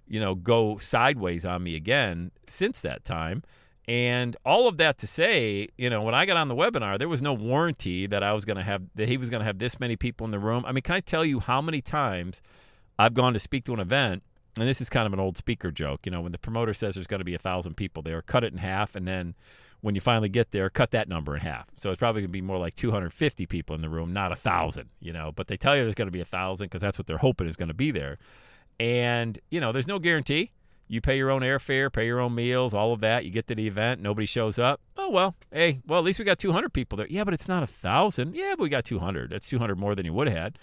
you 0.08 0.20
know, 0.20 0.36
go 0.36 0.78
sideways 0.78 1.46
on 1.46 1.64
me 1.64 1.76
again 1.76 2.32
since 2.48 2.82
that 2.82 3.04
time. 3.04 3.44
And 3.88 4.38
all 4.46 4.68
of 4.68 4.78
that 4.78 4.98
to 5.00 5.08
say, 5.08 5.68
you 5.78 5.90
know, 5.90 6.02
when 6.02 6.16
I 6.16 6.26
got 6.26 6.38
on 6.38 6.48
the 6.48 6.56
webinar, 6.56 6.98
there 6.98 7.10
was 7.10 7.22
no 7.22 7.34
warranty 7.34 8.08
that 8.08 8.24
I 8.24 8.32
was 8.32 8.46
going 8.46 8.56
to 8.56 8.64
have, 8.64 8.84
that 8.96 9.10
he 9.10 9.18
was 9.18 9.30
going 9.30 9.42
to 9.42 9.46
have 9.46 9.60
this 9.60 9.80
many 9.80 9.98
people 9.98 10.24
in 10.26 10.32
the 10.32 10.40
room. 10.40 10.64
I 10.66 10.72
mean, 10.72 10.84
can 10.84 10.96
I 10.96 11.00
tell 11.02 11.26
you 11.26 11.42
how 11.42 11.62
many 11.62 11.82
times 11.82 12.42
I've 12.98 13.14
gone 13.14 13.34
to 13.34 13.40
speak 13.40 13.66
to 13.66 13.74
an 13.74 13.82
event? 13.82 14.24
And 14.56 14.68
this 14.68 14.80
is 14.80 14.90
kind 14.90 15.08
of 15.08 15.14
an 15.14 15.20
old 15.20 15.36
speaker 15.38 15.72
joke, 15.72 16.06
you 16.06 16.12
know, 16.12 16.22
when 16.22 16.32
the 16.32 16.38
promoter 16.38 16.74
says 16.74 16.96
there's 16.96 17.08
going 17.08 17.20
to 17.20 17.26
be 17.26 17.34
a 17.34 17.40
thousand 17.40 17.76
people 17.76 18.04
there, 18.04 18.22
cut 18.22 18.44
it 18.44 18.54
in 18.54 18.60
half. 18.60 18.96
And 18.96 19.08
then 19.08 19.34
when 19.82 19.96
you 19.96 20.02
finally 20.02 20.30
get 20.30 20.52
there, 20.52 20.70
cut 20.70 20.92
that 20.92 21.10
number 21.10 21.36
in 21.36 21.42
half. 21.42 21.68
So 21.76 21.90
it's 21.90 22.00
probably 22.00 22.22
going 22.22 22.30
to 22.30 22.34
be 22.34 22.42
more 22.42 22.60
like 22.60 22.76
250 22.76 23.46
people 23.48 23.76
in 23.76 23.82
the 23.82 23.90
room, 23.90 24.14
not 24.14 24.32
a 24.32 24.36
thousand, 24.36 24.90
you 25.02 25.12
know, 25.12 25.34
but 25.34 25.48
they 25.48 25.58
tell 25.58 25.76
you 25.76 25.84
there's 25.84 25.96
going 25.96 26.08
to 26.08 26.12
be 26.12 26.22
a 26.22 26.26
thousand 26.26 26.66
because 26.66 26.82
that's 26.82 26.98
what 26.98 27.08
they're 27.08 27.18
hoping 27.18 27.48
is 27.48 27.58
going 27.58 27.68
to 27.68 27.74
be 27.74 27.92
there. 27.92 28.18
And, 28.80 29.40
you 29.50 29.60
know, 29.60 29.72
there's 29.72 29.88
no 29.88 30.00
guarantee. 30.00 30.52
You 30.88 31.02
pay 31.02 31.18
your 31.18 31.32
own 31.32 31.42
airfare, 31.42 31.92
pay 31.92 32.06
your 32.06 32.20
own 32.20 32.36
meals, 32.36 32.74
all 32.74 32.94
of 32.94 33.00
that. 33.00 33.26
You 33.26 33.32
get 33.32 33.48
to 33.48 33.56
the 33.56 33.68
event, 33.68 34.02
nobody 34.02 34.28
shows 34.28 34.60
up. 34.60 34.82
Oh, 34.98 35.10
well, 35.10 35.36
hey, 35.52 35.82
well, 35.88 36.00
at 36.00 36.06
least 36.06 36.20
we 36.20 36.26
got 36.26 36.38
200 36.38 36.72
people 36.74 36.98
there. 36.98 37.08
Yeah, 37.10 37.24
but 37.24 37.34
it's 37.34 37.48
not 37.48 37.60
a 37.60 37.72
1,000. 37.72 38.36
Yeah, 38.36 38.54
but 38.58 38.64
we 38.64 38.70
got 38.70 38.86
200. 38.86 39.32
That's 39.32 39.48
200 39.48 39.78
more 39.78 39.96
than 39.96 40.06
you 40.06 40.14
would 40.14 40.28
have 40.28 40.38
had. 40.38 40.60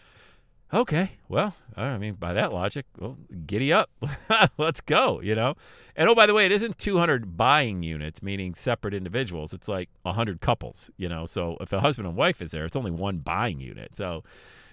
Okay, 0.72 1.18
well, 1.28 1.56
I 1.76 1.98
mean, 1.98 2.14
by 2.14 2.32
that 2.32 2.52
logic, 2.52 2.86
well, 2.96 3.18
giddy 3.44 3.72
up. 3.72 3.90
Let's 4.58 4.80
go, 4.80 5.20
you 5.20 5.34
know? 5.34 5.56
And 5.96 6.08
oh, 6.08 6.14
by 6.14 6.26
the 6.26 6.34
way, 6.34 6.46
it 6.46 6.52
isn't 6.52 6.78
200 6.78 7.36
buying 7.36 7.82
units, 7.82 8.22
meaning 8.22 8.54
separate 8.54 8.94
individuals. 8.94 9.52
It's 9.52 9.66
like 9.66 9.88
100 10.02 10.40
couples, 10.40 10.88
you 10.96 11.08
know? 11.08 11.26
So 11.26 11.56
if 11.60 11.72
a 11.72 11.80
husband 11.80 12.06
and 12.06 12.16
wife 12.16 12.40
is 12.40 12.52
there, 12.52 12.66
it's 12.66 12.76
only 12.76 12.92
one 12.92 13.18
buying 13.18 13.58
unit. 13.58 13.96
So, 13.96 14.22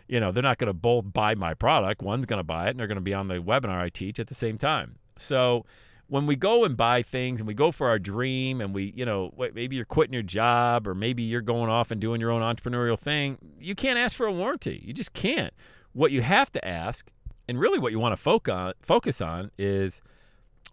you 0.07 0.19
know, 0.19 0.31
they're 0.31 0.43
not 0.43 0.57
going 0.57 0.67
to 0.67 0.73
both 0.73 1.11
buy 1.13 1.35
my 1.35 1.53
product. 1.53 2.01
One's 2.01 2.25
going 2.25 2.39
to 2.39 2.43
buy 2.43 2.67
it 2.67 2.71
and 2.71 2.79
they're 2.79 2.87
going 2.87 2.95
to 2.95 3.01
be 3.01 3.13
on 3.13 3.27
the 3.27 3.35
webinar 3.35 3.79
I 3.79 3.89
teach 3.89 4.19
at 4.19 4.27
the 4.27 4.35
same 4.35 4.57
time. 4.57 4.97
So 5.17 5.65
when 6.07 6.25
we 6.25 6.35
go 6.35 6.63
and 6.63 6.77
buy 6.77 7.01
things 7.01 7.39
and 7.39 7.47
we 7.47 7.53
go 7.53 7.71
for 7.71 7.89
our 7.89 7.99
dream 7.99 8.61
and 8.61 8.73
we, 8.73 8.93
you 8.95 9.05
know, 9.05 9.33
maybe 9.53 9.75
you're 9.75 9.85
quitting 9.85 10.13
your 10.13 10.23
job 10.23 10.87
or 10.87 10.95
maybe 10.95 11.23
you're 11.23 11.41
going 11.41 11.69
off 11.69 11.91
and 11.91 11.99
doing 11.99 12.21
your 12.21 12.31
own 12.31 12.41
entrepreneurial 12.41 12.97
thing, 12.97 13.37
you 13.59 13.75
can't 13.75 13.99
ask 13.99 14.15
for 14.15 14.25
a 14.25 14.31
warranty. 14.31 14.81
You 14.85 14.93
just 14.93 15.13
can't. 15.13 15.53
What 15.93 16.11
you 16.11 16.21
have 16.21 16.51
to 16.53 16.65
ask, 16.65 17.09
and 17.49 17.59
really 17.59 17.79
what 17.79 17.91
you 17.91 17.99
want 17.99 18.13
to 18.13 18.21
focus 18.21 18.53
on, 18.53 18.73
focus 18.81 19.21
on 19.21 19.51
is 19.57 20.01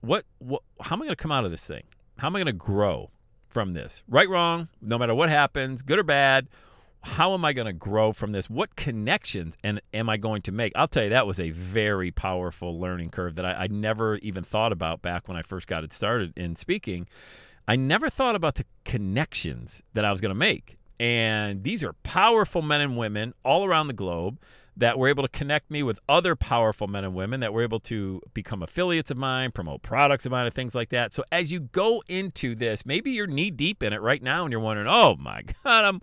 what, 0.00 0.24
what 0.38 0.62
how 0.80 0.94
am 0.96 1.02
I 1.02 1.06
going 1.06 1.16
to 1.16 1.22
come 1.22 1.32
out 1.32 1.44
of 1.44 1.50
this 1.50 1.66
thing? 1.66 1.84
How 2.18 2.28
am 2.28 2.36
I 2.36 2.40
going 2.40 2.46
to 2.46 2.52
grow 2.52 3.10
from 3.48 3.72
this? 3.72 4.02
Right, 4.06 4.28
wrong, 4.28 4.68
no 4.80 4.98
matter 4.98 5.14
what 5.14 5.30
happens, 5.30 5.82
good 5.82 5.98
or 5.98 6.04
bad, 6.04 6.48
how 7.04 7.34
am 7.34 7.44
I 7.44 7.52
going 7.52 7.66
to 7.66 7.73
grow 7.73 8.12
from 8.12 8.32
this? 8.32 8.49
What 8.49 8.76
connections 8.76 9.56
and 9.62 9.80
am 9.92 10.08
I 10.08 10.16
going 10.16 10.42
to 10.42 10.52
make? 10.52 10.73
I'll 10.75 10.88
tell 10.88 11.04
you, 11.04 11.11
that 11.11 11.26
was 11.26 11.38
a 11.38 11.50
very 11.50 12.11
powerful 12.11 12.78
learning 12.78 13.11
curve 13.11 13.34
that 13.34 13.44
I, 13.44 13.52
I 13.52 13.66
never 13.66 14.16
even 14.16 14.42
thought 14.42 14.73
about 14.73 15.02
back 15.02 15.28
when 15.28 15.37
I 15.37 15.42
first 15.42 15.66
got 15.66 15.84
it 15.84 15.92
started 15.92 16.32
in 16.37 16.56
speaking. 16.56 17.06
I 17.68 17.76
never 17.76 18.08
thought 18.08 18.34
about 18.34 18.54
the 18.56 18.64
connections 18.84 19.82
that 19.92 20.04
I 20.04 20.11
was 20.11 20.20
going 20.20 20.30
to 20.30 20.34
make. 20.34 20.78
And 20.99 21.62
these 21.62 21.84
are 21.84 21.92
powerful 22.04 22.62
men 22.62 22.80
and 22.80 22.96
women 22.96 23.34
all 23.44 23.64
around 23.64 23.88
the 23.88 23.94
globe 23.94 24.38
that 24.76 24.99
were 24.99 25.08
able 25.08 25.23
to 25.23 25.28
connect 25.28 25.70
me 25.70 25.82
with 25.82 25.99
other 26.08 26.34
powerful 26.34 26.87
men 26.87 27.04
and 27.04 27.14
women 27.14 27.40
that 27.40 27.52
were 27.52 27.62
able 27.62 27.80
to 27.80 28.20
become 28.32 28.62
affiliates 28.62 29.11
of 29.11 29.16
mine, 29.16 29.52
promote 29.52 29.82
products 29.82 30.26
of 30.26 30.32
mine, 30.32 30.46
and 30.46 30.54
things 30.54 30.75
like 30.75 30.88
that. 30.88 31.12
So 31.12 31.23
as 31.30 31.52
you 31.52 31.61
go 31.61 32.02
into 32.08 32.54
this, 32.54 32.84
maybe 32.84 33.12
you're 33.12 33.26
knee 33.26 33.50
deep 33.50 33.82
in 33.82 33.92
it 33.92 34.00
right 34.00 34.23
now 34.23 34.44
and 34.44 34.52
you're 34.52 34.61
wondering, 34.61 34.88
oh 34.88 35.16
my 35.16 35.42
God, 35.64 35.84
I'm 35.84 36.00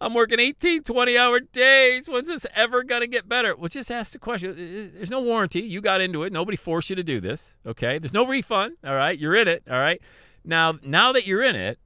I'm 0.00 0.14
working 0.14 0.38
18, 0.38 0.84
20 0.84 1.18
hour 1.18 1.40
days. 1.40 2.08
When's 2.08 2.28
this 2.28 2.46
ever 2.54 2.84
going 2.84 3.00
to 3.00 3.06
get 3.06 3.28
better? 3.28 3.56
Well, 3.56 3.68
just 3.68 3.90
ask 3.90 4.12
the 4.12 4.18
question. 4.18 4.50
Uh, 4.50 4.52
uh, 4.52 4.96
there's 4.96 5.10
no 5.10 5.20
warranty. 5.20 5.60
You 5.60 5.80
got 5.80 6.00
into 6.00 6.22
it. 6.22 6.32
Nobody 6.32 6.56
forced 6.56 6.90
you 6.90 6.96
to 6.96 7.02
do 7.02 7.20
this. 7.20 7.56
Okay. 7.66 7.98
There's 7.98 8.14
no 8.14 8.26
refund. 8.26 8.76
All 8.84 8.94
right. 8.94 9.18
You're 9.18 9.34
in 9.34 9.48
it. 9.48 9.64
All 9.68 9.78
right. 9.78 10.00
Now, 10.44 10.78
now 10.82 11.12
that 11.12 11.26
you're 11.26 11.42
in 11.42 11.56
it, 11.56 11.78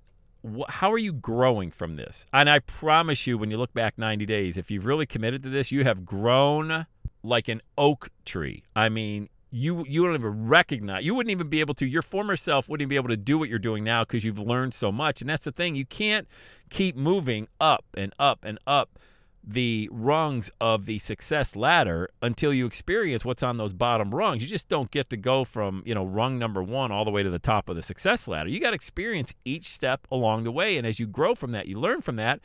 how 0.68 0.92
are 0.92 0.98
you 0.98 1.12
growing 1.12 1.70
from 1.70 1.96
this? 1.96 2.26
And 2.32 2.50
I 2.50 2.58
promise 2.58 3.26
you, 3.26 3.38
when 3.38 3.50
you 3.50 3.56
look 3.56 3.72
back 3.72 3.96
90 3.96 4.26
days, 4.26 4.56
if 4.56 4.70
you've 4.70 4.86
really 4.86 5.06
committed 5.06 5.42
to 5.44 5.48
this, 5.48 5.72
you 5.72 5.84
have 5.84 6.04
grown 6.04 6.86
like 7.22 7.48
an 7.48 7.62
oak 7.78 8.10
tree. 8.24 8.64
I 8.74 8.88
mean, 8.88 9.28
you 9.52 9.84
you 9.86 10.04
don't 10.04 10.14
even 10.14 10.48
recognize 10.48 11.04
you 11.04 11.14
wouldn't 11.14 11.30
even 11.30 11.48
be 11.48 11.60
able 11.60 11.74
to 11.74 11.86
your 11.86 12.02
former 12.02 12.36
self 12.36 12.68
wouldn't 12.68 12.82
even 12.82 12.88
be 12.88 12.96
able 12.96 13.08
to 13.08 13.16
do 13.16 13.38
what 13.38 13.48
you're 13.48 13.58
doing 13.58 13.84
now 13.84 14.02
because 14.02 14.24
you've 14.24 14.38
learned 14.38 14.72
so 14.72 14.90
much 14.90 15.20
and 15.20 15.28
that's 15.28 15.44
the 15.44 15.52
thing 15.52 15.74
you 15.74 15.84
can't 15.84 16.26
keep 16.70 16.96
moving 16.96 17.46
up 17.60 17.84
and 17.94 18.14
up 18.18 18.40
and 18.42 18.58
up 18.66 18.98
the 19.44 19.88
rungs 19.92 20.50
of 20.60 20.86
the 20.86 20.98
success 21.00 21.56
ladder 21.56 22.08
until 22.22 22.54
you 22.54 22.64
experience 22.64 23.24
what's 23.24 23.42
on 23.42 23.56
those 23.56 23.72
bottom 23.72 24.14
rungs. 24.14 24.42
You 24.42 24.48
just 24.48 24.68
don't 24.68 24.90
get 24.90 25.10
to 25.10 25.16
go 25.16 25.44
from, 25.44 25.82
you 25.84 25.94
know, 25.94 26.04
rung 26.04 26.38
number 26.38 26.62
1 26.62 26.92
all 26.92 27.04
the 27.04 27.10
way 27.10 27.22
to 27.22 27.30
the 27.30 27.40
top 27.40 27.68
of 27.68 27.74
the 27.74 27.82
success 27.82 28.28
ladder. 28.28 28.48
You 28.48 28.60
got 28.60 28.70
to 28.70 28.76
experience 28.76 29.34
each 29.44 29.68
step 29.68 30.06
along 30.10 30.44
the 30.44 30.52
way 30.52 30.76
and 30.76 30.86
as 30.86 31.00
you 31.00 31.06
grow 31.06 31.34
from 31.34 31.52
that, 31.52 31.66
you 31.66 31.78
learn 31.78 32.00
from 32.00 32.16
that 32.16 32.40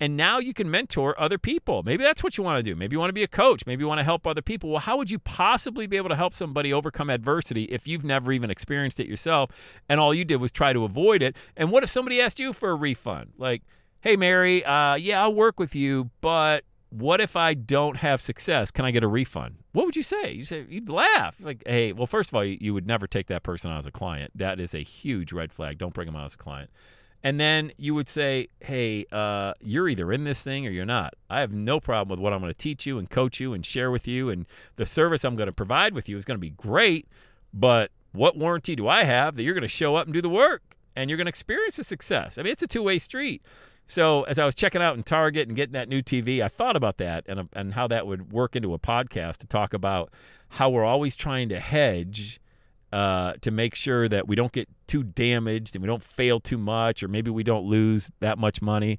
and 0.00 0.16
now 0.16 0.38
you 0.38 0.54
can 0.54 0.70
mentor 0.70 1.14
other 1.20 1.36
people. 1.36 1.82
Maybe 1.82 2.02
that's 2.02 2.24
what 2.24 2.38
you 2.38 2.42
want 2.42 2.58
to 2.58 2.62
do. 2.62 2.74
Maybe 2.74 2.94
you 2.94 2.98
want 2.98 3.10
to 3.10 3.14
be 3.14 3.22
a 3.22 3.28
coach. 3.28 3.66
Maybe 3.66 3.82
you 3.82 3.88
want 3.88 3.98
to 3.98 4.04
help 4.04 4.26
other 4.26 4.40
people. 4.40 4.70
Well, 4.70 4.80
how 4.80 4.96
would 4.96 5.10
you 5.10 5.18
possibly 5.18 5.86
be 5.86 5.98
able 5.98 6.08
to 6.08 6.16
help 6.16 6.32
somebody 6.32 6.72
overcome 6.72 7.10
adversity 7.10 7.64
if 7.64 7.86
you've 7.86 8.04
never 8.04 8.32
even 8.32 8.50
experienced 8.50 8.98
it 8.98 9.06
yourself 9.06 9.50
and 9.88 10.00
all 10.00 10.14
you 10.14 10.24
did 10.24 10.36
was 10.36 10.50
try 10.50 10.72
to 10.72 10.84
avoid 10.84 11.22
it? 11.22 11.36
And 11.56 11.70
what 11.70 11.84
if 11.84 11.90
somebody 11.90 12.20
asked 12.20 12.40
you 12.40 12.54
for 12.54 12.70
a 12.70 12.74
refund? 12.74 13.32
Like, 13.36 13.62
hey, 14.00 14.16
Mary, 14.16 14.64
uh, 14.64 14.94
yeah, 14.94 15.22
I'll 15.22 15.34
work 15.34 15.60
with 15.60 15.74
you, 15.74 16.10
but 16.22 16.64
what 16.88 17.20
if 17.20 17.36
I 17.36 17.54
don't 17.54 17.98
have 17.98 18.20
success? 18.20 18.70
Can 18.70 18.84
I 18.84 18.90
get 18.90 19.04
a 19.04 19.08
refund? 19.08 19.56
What 19.72 19.86
would 19.86 19.96
you 19.96 20.02
say? 20.02 20.32
You 20.32 20.44
say 20.44 20.64
you'd 20.68 20.88
laugh. 20.88 21.36
Like, 21.40 21.62
hey, 21.66 21.92
well, 21.92 22.06
first 22.06 22.30
of 22.30 22.34
all, 22.34 22.44
you, 22.44 22.74
would 22.74 22.86
never 22.86 23.06
take 23.06 23.28
that 23.28 23.42
person 23.42 23.70
on 23.70 23.78
as 23.78 23.86
a 23.86 23.92
client. 23.92 24.32
That 24.34 24.58
is 24.58 24.74
a 24.74 24.82
huge 24.82 25.32
red 25.32 25.52
flag. 25.52 25.78
Don't 25.78 25.94
bring 25.94 26.06
them 26.06 26.16
on 26.16 26.24
as 26.24 26.34
a 26.34 26.38
client. 26.38 26.70
And 27.22 27.38
then 27.38 27.72
you 27.76 27.94
would 27.94 28.08
say, 28.08 28.48
hey, 28.60 29.04
uh, 29.12 29.52
you're 29.60 29.88
either 29.88 30.10
in 30.10 30.24
this 30.24 30.42
thing 30.42 30.66
or 30.66 30.70
you're 30.70 30.86
not. 30.86 31.14
I 31.28 31.40
have 31.40 31.52
no 31.52 31.78
problem 31.78 32.08
with 32.08 32.22
what 32.22 32.32
I'm 32.32 32.40
going 32.40 32.52
to 32.52 32.58
teach 32.58 32.86
you 32.86 32.98
and 32.98 33.10
coach 33.10 33.40
you 33.40 33.52
and 33.52 33.64
share 33.64 33.90
with 33.90 34.08
you. 34.08 34.30
And 34.30 34.46
the 34.76 34.86
service 34.86 35.24
I'm 35.24 35.36
going 35.36 35.48
to 35.48 35.52
provide 35.52 35.94
with 35.94 36.08
you 36.08 36.16
is 36.16 36.24
going 36.24 36.36
to 36.36 36.40
be 36.40 36.50
great. 36.50 37.06
But 37.52 37.90
what 38.12 38.36
warranty 38.36 38.74
do 38.74 38.88
I 38.88 39.04
have 39.04 39.34
that 39.34 39.42
you're 39.42 39.54
going 39.54 39.62
to 39.62 39.68
show 39.68 39.96
up 39.96 40.06
and 40.06 40.14
do 40.14 40.22
the 40.22 40.30
work 40.30 40.62
and 40.96 41.10
you're 41.10 41.18
going 41.18 41.26
to 41.26 41.30
experience 41.30 41.76
the 41.76 41.84
success? 41.84 42.38
I 42.38 42.42
mean, 42.42 42.52
it's 42.52 42.62
a 42.62 42.66
two 42.66 42.82
way 42.82 42.98
street. 42.98 43.42
So 43.86 44.22
as 44.22 44.38
I 44.38 44.44
was 44.44 44.54
checking 44.54 44.80
out 44.80 44.96
in 44.96 45.02
Target 45.02 45.48
and 45.48 45.56
getting 45.56 45.72
that 45.72 45.88
new 45.88 46.00
TV, 46.00 46.42
I 46.42 46.48
thought 46.48 46.76
about 46.76 46.98
that 46.98 47.24
and, 47.28 47.48
and 47.52 47.74
how 47.74 47.88
that 47.88 48.06
would 48.06 48.32
work 48.32 48.54
into 48.54 48.72
a 48.72 48.78
podcast 48.78 49.38
to 49.38 49.46
talk 49.46 49.74
about 49.74 50.12
how 50.50 50.70
we're 50.70 50.84
always 50.84 51.16
trying 51.16 51.48
to 51.48 51.58
hedge 51.58 52.40
uh, 52.92 53.34
to 53.40 53.50
make 53.50 53.74
sure 53.74 54.08
that 54.08 54.26
we 54.26 54.34
don't 54.36 54.52
get 54.52 54.68
too 54.86 55.02
damaged 55.02 55.76
and 55.76 55.82
we 55.82 55.86
don't 55.86 56.02
fail 56.02 56.40
too 56.40 56.58
much, 56.58 57.02
or 57.02 57.08
maybe 57.08 57.30
we 57.30 57.42
don't 57.42 57.64
lose 57.64 58.10
that 58.20 58.38
much 58.38 58.60
money. 58.60 58.98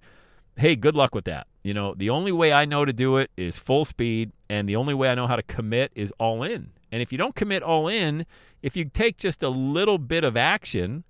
Hey, 0.57 0.75
good 0.75 0.95
luck 0.95 1.15
with 1.15 1.25
that. 1.25 1.47
You 1.63 1.73
know, 1.73 1.93
the 1.95 2.09
only 2.09 2.31
way 2.31 2.51
I 2.53 2.65
know 2.65 2.85
to 2.85 2.93
do 2.93 3.17
it 3.17 3.31
is 3.37 3.57
full 3.57 3.85
speed, 3.85 4.31
and 4.49 4.67
the 4.67 4.75
only 4.75 4.93
way 4.93 5.09
I 5.09 5.15
know 5.15 5.27
how 5.27 5.35
to 5.35 5.43
commit 5.43 5.91
is 5.95 6.13
all 6.19 6.43
in. 6.43 6.71
And 6.91 7.01
if 7.01 7.11
you 7.11 7.17
don't 7.17 7.35
commit 7.35 7.63
all 7.63 7.87
in, 7.87 8.25
if 8.61 8.75
you 8.75 8.85
take 8.85 9.17
just 9.17 9.43
a 9.43 9.49
little 9.49 9.97
bit 9.97 10.23
of 10.23 10.35
action, 10.35 11.03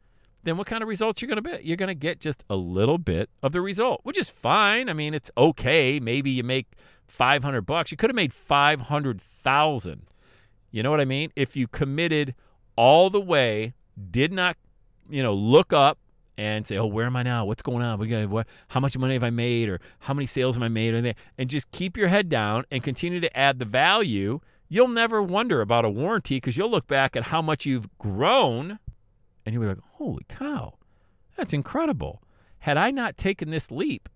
then 0.43 0.57
what 0.57 0.67
kind 0.67 0.81
of 0.81 0.89
results 0.89 1.21
you're 1.21 1.27
going 1.27 1.43
to 1.43 1.49
get? 1.49 1.65
You're 1.65 1.77
going 1.77 1.87
to 1.87 1.95
get 1.95 2.19
just 2.19 2.43
a 2.49 2.55
little 2.55 2.97
bit 2.97 3.29
of 3.41 3.51
the 3.51 3.61
result, 3.61 4.01
which 4.03 4.17
is 4.17 4.29
fine. 4.29 4.89
I 4.89 4.93
mean, 4.93 5.13
it's 5.13 5.31
okay. 5.37 5.99
Maybe 5.99 6.31
you 6.31 6.43
make 6.43 6.73
500 7.07 7.61
bucks. 7.61 7.91
You 7.91 7.97
could 7.97 8.09
have 8.09 8.15
made 8.15 8.33
500,000. 8.33 10.07
You 10.71 10.83
know 10.83 10.91
what 10.91 11.01
I 11.01 11.05
mean? 11.05 11.31
If 11.35 11.55
you 11.55 11.67
committed 11.67 12.33
all 12.75 13.09
the 13.09 13.21
way, 13.21 13.73
did 14.09 14.31
not, 14.31 14.57
you 15.09 15.21
know, 15.21 15.33
look 15.33 15.73
up 15.73 15.97
and 16.37 16.65
say, 16.65 16.77
"Oh, 16.77 16.85
where 16.85 17.05
am 17.05 17.15
I 17.15 17.23
now? 17.23 17.45
What's 17.45 17.61
going 17.61 17.83
on? 17.83 17.99
We 17.99 18.07
got 18.07 18.29
what, 18.29 18.47
how 18.69 18.79
much 18.79 18.97
money 18.97 19.13
have 19.13 19.23
I 19.23 19.29
made, 19.29 19.69
or 19.69 19.79
how 19.99 20.13
many 20.13 20.25
sales 20.25 20.55
have 20.55 20.63
I 20.63 20.69
made?" 20.69 21.15
And 21.37 21.49
just 21.49 21.71
keep 21.71 21.97
your 21.97 22.07
head 22.07 22.29
down 22.29 22.65
and 22.71 22.83
continue 22.83 23.19
to 23.19 23.37
add 23.37 23.59
the 23.59 23.65
value. 23.65 24.39
You'll 24.69 24.87
never 24.87 25.21
wonder 25.21 25.61
about 25.61 25.85
a 25.85 25.89
warranty 25.89 26.37
because 26.37 26.55
you'll 26.55 26.71
look 26.71 26.87
back 26.87 27.15
at 27.15 27.23
how 27.23 27.41
much 27.41 27.65
you've 27.65 27.89
grown, 27.97 28.79
and 29.45 29.53
you'll 29.53 29.63
be 29.63 29.67
like, 29.67 29.81
"Holy 29.93 30.25
cow, 30.29 30.75
that's 31.37 31.53
incredible!" 31.53 32.23
Had 32.59 32.77
I 32.77 32.91
not 32.91 33.17
taken 33.17 33.49
this 33.49 33.71
leap, 33.71 34.07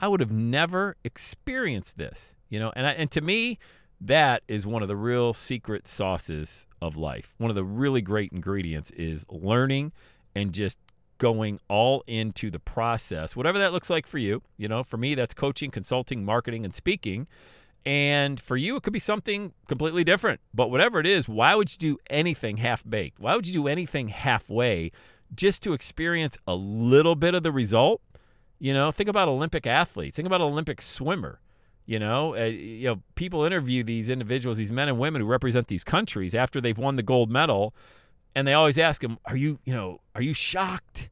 I 0.00 0.08
would 0.08 0.20
have 0.20 0.32
never 0.32 0.96
experienced 1.04 1.96
this. 1.96 2.36
You 2.48 2.58
know, 2.58 2.72
and 2.76 2.86
I, 2.86 2.90
and 2.90 3.10
to 3.12 3.20
me, 3.22 3.58
that 4.04 4.42
is 4.48 4.66
one 4.66 4.82
of 4.82 4.88
the 4.88 4.96
real 4.96 5.32
secret 5.32 5.86
sauces 5.86 6.66
of 6.80 6.96
life. 6.96 7.34
One 7.38 7.50
of 7.50 7.56
the 7.56 7.64
really 7.64 8.00
great 8.00 8.32
ingredients 8.32 8.90
is 8.92 9.24
learning 9.30 9.92
and 10.34 10.52
just 10.52 10.78
going 11.18 11.60
all 11.68 12.02
into 12.08 12.50
the 12.50 12.58
process, 12.58 13.36
whatever 13.36 13.58
that 13.60 13.72
looks 13.72 13.88
like 13.88 14.06
for 14.06 14.18
you. 14.18 14.42
You 14.56 14.66
know, 14.66 14.82
for 14.82 14.96
me, 14.96 15.14
that's 15.14 15.34
coaching, 15.34 15.70
consulting, 15.70 16.24
marketing, 16.24 16.64
and 16.64 16.74
speaking. 16.74 17.28
And 17.84 18.40
for 18.40 18.56
you, 18.56 18.76
it 18.76 18.82
could 18.82 18.92
be 18.92 18.98
something 18.98 19.52
completely 19.68 20.02
different. 20.02 20.40
But 20.52 20.70
whatever 20.70 20.98
it 20.98 21.06
is, 21.06 21.28
why 21.28 21.54
would 21.54 21.72
you 21.72 21.78
do 21.78 21.98
anything 22.10 22.56
half 22.56 22.82
baked? 22.88 23.20
Why 23.20 23.36
would 23.36 23.46
you 23.46 23.52
do 23.52 23.68
anything 23.68 24.08
halfway 24.08 24.90
just 25.34 25.62
to 25.62 25.72
experience 25.74 26.38
a 26.46 26.54
little 26.54 27.14
bit 27.14 27.34
of 27.34 27.44
the 27.44 27.52
result? 27.52 28.00
You 28.58 28.72
know, 28.72 28.90
think 28.90 29.08
about 29.08 29.28
Olympic 29.28 29.66
athletes, 29.66 30.16
think 30.16 30.26
about 30.26 30.40
an 30.40 30.48
Olympic 30.48 30.80
swimmer. 30.80 31.40
You 31.84 31.98
know, 31.98 32.36
uh, 32.36 32.44
you 32.44 32.88
know, 32.88 33.02
people 33.16 33.44
interview 33.44 33.82
these 33.82 34.08
individuals, 34.08 34.58
these 34.58 34.72
men 34.72 34.88
and 34.88 34.98
women 34.98 35.20
who 35.20 35.26
represent 35.26 35.68
these 35.68 35.84
countries 35.84 36.34
after 36.34 36.60
they've 36.60 36.78
won 36.78 36.96
the 36.96 37.02
gold 37.02 37.30
medal, 37.30 37.74
and 38.34 38.46
they 38.46 38.54
always 38.54 38.78
ask 38.78 39.02
them, 39.02 39.18
"Are 39.24 39.36
you, 39.36 39.58
you 39.64 39.74
know, 39.74 40.00
are 40.14 40.22
you 40.22 40.32
shocked 40.32 41.10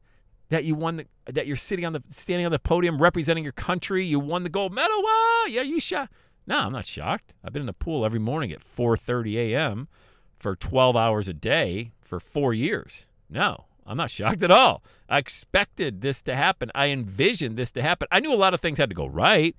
that 0.49 0.63
you 0.63 0.75
won 0.75 0.97
the, 0.97 1.05
that 1.25 1.45
you're 1.45 1.55
sitting 1.57 1.85
on 1.85 1.93
the 1.93 2.01
standing 2.09 2.45
on 2.45 2.51
the 2.51 2.59
podium 2.59 3.01
representing 3.01 3.43
your 3.43 3.53
country? 3.53 4.05
You 4.05 4.19
won 4.19 4.43
the 4.43 4.49
gold 4.49 4.73
medal. 4.73 5.03
Wow, 5.03 5.43
yeah, 5.47 5.61
you 5.61 5.79
shocked?" 5.79 6.13
No, 6.47 6.57
I'm 6.59 6.71
not 6.71 6.85
shocked. 6.85 7.33
I've 7.43 7.53
been 7.53 7.61
in 7.61 7.67
the 7.67 7.73
pool 7.73 8.05
every 8.05 8.19
morning 8.19 8.51
at 8.51 8.59
4:30 8.61 9.35
a.m. 9.37 9.87
for 10.35 10.55
12 10.55 10.95
hours 10.95 11.27
a 11.27 11.33
day 11.33 11.91
for 11.99 12.19
four 12.19 12.53
years. 12.53 13.07
No, 13.29 13.65
I'm 13.85 13.97
not 13.97 14.09
shocked 14.09 14.41
at 14.43 14.51
all. 14.51 14.83
I 15.09 15.17
expected 15.17 16.01
this 16.01 16.21
to 16.23 16.35
happen. 16.35 16.71
I 16.73 16.87
envisioned 16.87 17.57
this 17.57 17.71
to 17.73 17.81
happen. 17.81 18.07
I 18.11 18.19
knew 18.19 18.33
a 18.33 18.35
lot 18.35 18.53
of 18.53 18.59
things 18.59 18.77
had 18.77 18.89
to 18.89 18.95
go 18.95 19.05
right. 19.05 19.55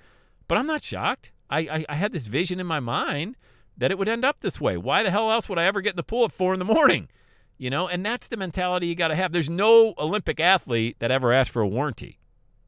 But 0.49 0.59
I'm 0.59 0.67
not 0.67 0.83
shocked. 0.83 1.33
I, 1.51 1.61
I, 1.61 1.85
I 1.91 1.95
had 1.95 2.13
this 2.13 2.27
vision 2.27 2.61
in 2.61 2.67
my 2.67 2.81
mind 2.81 3.37
that 3.77 3.91
it 3.91 3.99
would 3.99 4.09
end 4.09 4.25
up 4.25 4.41
this 4.41 4.61
way. 4.61 4.77
Why 4.77 5.03
the 5.03 5.11
hell 5.11 5.31
else 5.31 5.49
would 5.49 5.59
I 5.59 5.65
ever 5.65 5.81
get 5.81 5.91
in 5.91 5.97
the 5.97 6.03
pool 6.03 6.25
at 6.25 6.33
four 6.33 6.53
in 6.53 6.59
the 6.59 6.65
morning? 6.65 7.09
You 7.59 7.71
know, 7.71 7.87
and 7.87 8.05
that's 8.05 8.29
the 8.29 8.37
mentality 8.37 8.87
you 8.87 8.95
got 8.95 9.09
to 9.09 9.15
have. 9.15 9.33
There's 9.33 9.51
no 9.51 9.95
Olympic 9.99 10.41
athlete 10.41 10.97
that 10.99 11.11
ever 11.11 11.33
asked 11.33 11.51
for 11.51 11.63
a 11.63 11.69
warranty, 11.69 12.19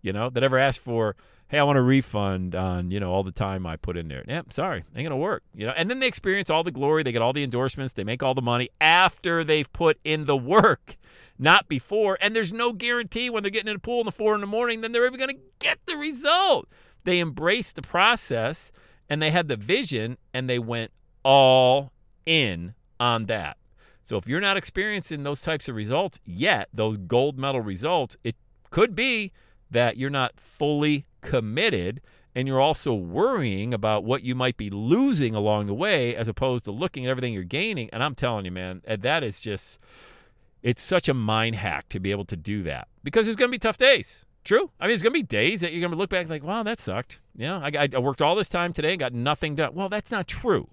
you 0.02 0.12
know, 0.12 0.30
that 0.30 0.42
ever 0.42 0.58
asked 0.58 0.78
for, 0.78 1.16
hey, 1.48 1.58
I 1.58 1.62
want 1.64 1.78
a 1.78 1.82
refund 1.82 2.54
on, 2.54 2.90
you 2.90 3.00
know, 3.00 3.12
all 3.12 3.22
the 3.22 3.32
time 3.32 3.66
I 3.66 3.76
put 3.76 3.96
in 3.96 4.08
there. 4.08 4.24
Yeah, 4.26 4.42
sorry, 4.50 4.78
ain't 4.94 4.94
going 4.94 5.10
to 5.10 5.16
work, 5.16 5.42
you 5.54 5.66
know. 5.66 5.72
And 5.76 5.90
then 5.90 6.00
they 6.00 6.06
experience 6.06 6.48
all 6.48 6.62
the 6.62 6.70
glory, 6.70 7.02
they 7.02 7.12
get 7.12 7.22
all 7.22 7.32
the 7.32 7.42
endorsements, 7.42 7.92
they 7.94 8.04
make 8.04 8.22
all 8.22 8.34
the 8.34 8.42
money 8.42 8.70
after 8.80 9.42
they've 9.42 9.72
put 9.72 9.98
in 10.04 10.26
the 10.26 10.36
work, 10.36 10.96
not 11.38 11.68
before. 11.68 12.16
And 12.20 12.34
there's 12.36 12.52
no 12.52 12.72
guarantee 12.72 13.30
when 13.30 13.42
they're 13.42 13.50
getting 13.50 13.68
in 13.68 13.76
the 13.76 13.80
pool 13.80 14.00
in 14.00 14.06
the 14.06 14.12
four 14.12 14.34
in 14.34 14.40
the 14.40 14.46
morning, 14.46 14.80
then 14.80 14.92
they're 14.92 15.06
ever 15.06 15.16
going 15.16 15.34
to 15.34 15.42
get 15.58 15.78
the 15.86 15.96
result. 15.96 16.68
They 17.04 17.20
embraced 17.20 17.76
the 17.76 17.82
process 17.82 18.72
and 19.08 19.20
they 19.20 19.30
had 19.30 19.48
the 19.48 19.56
vision 19.56 20.18
and 20.32 20.48
they 20.48 20.58
went 20.58 20.90
all 21.22 21.92
in 22.26 22.74
on 22.98 23.26
that. 23.26 23.56
So 24.04 24.16
if 24.16 24.26
you're 24.26 24.40
not 24.40 24.56
experiencing 24.56 25.22
those 25.22 25.40
types 25.40 25.68
of 25.68 25.74
results 25.74 26.20
yet, 26.24 26.68
those 26.72 26.96
gold 26.98 27.38
medal 27.38 27.60
results, 27.60 28.16
it 28.22 28.36
could 28.70 28.94
be 28.94 29.32
that 29.70 29.96
you're 29.96 30.10
not 30.10 30.38
fully 30.38 31.06
committed 31.22 32.00
and 32.34 32.48
you're 32.48 32.60
also 32.60 32.92
worrying 32.92 33.72
about 33.72 34.04
what 34.04 34.22
you 34.22 34.34
might 34.34 34.56
be 34.56 34.68
losing 34.68 35.34
along 35.34 35.66
the 35.66 35.74
way 35.74 36.16
as 36.16 36.28
opposed 36.28 36.64
to 36.64 36.72
looking 36.72 37.06
at 37.06 37.10
everything 37.10 37.32
you're 37.32 37.44
gaining. 37.44 37.88
And 37.92 38.02
I'm 38.02 38.14
telling 38.14 38.44
you, 38.44 38.50
man, 38.50 38.82
eh, 38.86 38.96
that 39.00 39.22
is 39.22 39.40
just, 39.40 39.78
it's 40.62 40.82
such 40.82 41.08
a 41.08 41.14
mind 41.14 41.56
hack 41.56 41.88
to 41.90 42.00
be 42.00 42.10
able 42.10 42.24
to 42.26 42.36
do 42.36 42.62
that 42.64 42.88
because 43.04 43.26
there's 43.26 43.36
going 43.36 43.50
to 43.50 43.52
be 43.52 43.58
tough 43.58 43.76
days. 43.76 44.26
True. 44.44 44.70
I 44.78 44.86
mean, 44.86 44.94
it's 44.94 45.02
going 45.02 45.14
to 45.14 45.18
be 45.18 45.22
days 45.22 45.62
that 45.62 45.72
you're 45.72 45.80
going 45.80 45.92
to 45.92 45.96
look 45.96 46.10
back 46.10 46.28
like, 46.28 46.44
wow, 46.44 46.62
that 46.62 46.78
sucked. 46.78 47.18
Yeah, 47.34 47.58
I, 47.58 47.88
I 47.92 47.98
worked 47.98 48.20
all 48.20 48.34
this 48.34 48.48
time 48.48 48.72
today, 48.72 48.92
and 48.92 49.00
got 49.00 49.14
nothing 49.14 49.54
done. 49.54 49.74
Well, 49.74 49.88
that's 49.88 50.10
not 50.10 50.28
true 50.28 50.68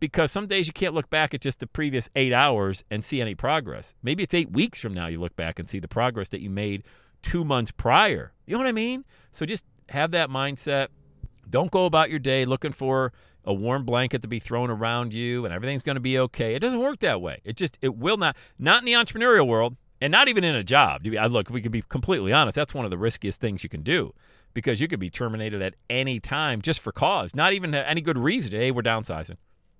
because 0.00 0.30
some 0.30 0.46
days 0.46 0.66
you 0.66 0.72
can't 0.72 0.94
look 0.94 1.10
back 1.10 1.34
at 1.34 1.40
just 1.40 1.60
the 1.60 1.66
previous 1.66 2.08
eight 2.14 2.32
hours 2.32 2.84
and 2.90 3.04
see 3.04 3.20
any 3.20 3.34
progress. 3.34 3.94
Maybe 4.02 4.22
it's 4.22 4.34
eight 4.34 4.52
weeks 4.52 4.80
from 4.80 4.94
now 4.94 5.06
you 5.06 5.20
look 5.20 5.36
back 5.36 5.58
and 5.58 5.68
see 5.68 5.78
the 5.78 5.88
progress 5.88 6.28
that 6.28 6.40
you 6.40 6.50
made 6.50 6.84
two 7.22 7.44
months 7.44 7.72
prior. 7.72 8.32
You 8.46 8.52
know 8.52 8.58
what 8.58 8.68
I 8.68 8.72
mean? 8.72 9.04
So 9.32 9.44
just 9.44 9.64
have 9.88 10.10
that 10.12 10.28
mindset. 10.30 10.88
Don't 11.48 11.70
go 11.70 11.86
about 11.86 12.10
your 12.10 12.18
day 12.18 12.44
looking 12.44 12.72
for 12.72 13.12
a 13.44 13.54
warm 13.54 13.84
blanket 13.84 14.20
to 14.22 14.28
be 14.28 14.38
thrown 14.38 14.70
around 14.70 15.14
you 15.14 15.44
and 15.44 15.54
everything's 15.54 15.82
going 15.82 15.96
to 15.96 16.00
be 16.00 16.18
okay. 16.18 16.54
It 16.54 16.60
doesn't 16.60 16.78
work 16.78 16.98
that 17.00 17.20
way. 17.20 17.40
It 17.44 17.56
just, 17.56 17.78
it 17.80 17.96
will 17.96 18.18
not, 18.18 18.36
not 18.58 18.80
in 18.80 18.84
the 18.84 18.92
entrepreneurial 18.92 19.46
world 19.46 19.76
and 20.00 20.10
not 20.10 20.28
even 20.28 20.44
in 20.44 20.54
a 20.54 20.64
job. 20.64 21.04
Look, 21.04 21.48
if 21.48 21.52
we 21.52 21.60
can 21.60 21.72
be 21.72 21.82
completely 21.82 22.32
honest, 22.32 22.56
that's 22.56 22.74
one 22.74 22.84
of 22.84 22.90
the 22.90 22.98
riskiest 22.98 23.40
things 23.40 23.62
you 23.62 23.68
can 23.68 23.82
do 23.82 24.14
because 24.54 24.80
you 24.80 24.88
could 24.88 25.00
be 25.00 25.10
terminated 25.10 25.62
at 25.62 25.74
any 25.90 26.20
time 26.20 26.62
just 26.62 26.80
for 26.80 26.92
cause, 26.92 27.34
not 27.34 27.52
even 27.52 27.74
any 27.74 28.00
good 28.00 28.18
reason. 28.18 28.52
Hey, 28.52 28.70
we're 28.70 28.82
downsizing. 28.82 29.36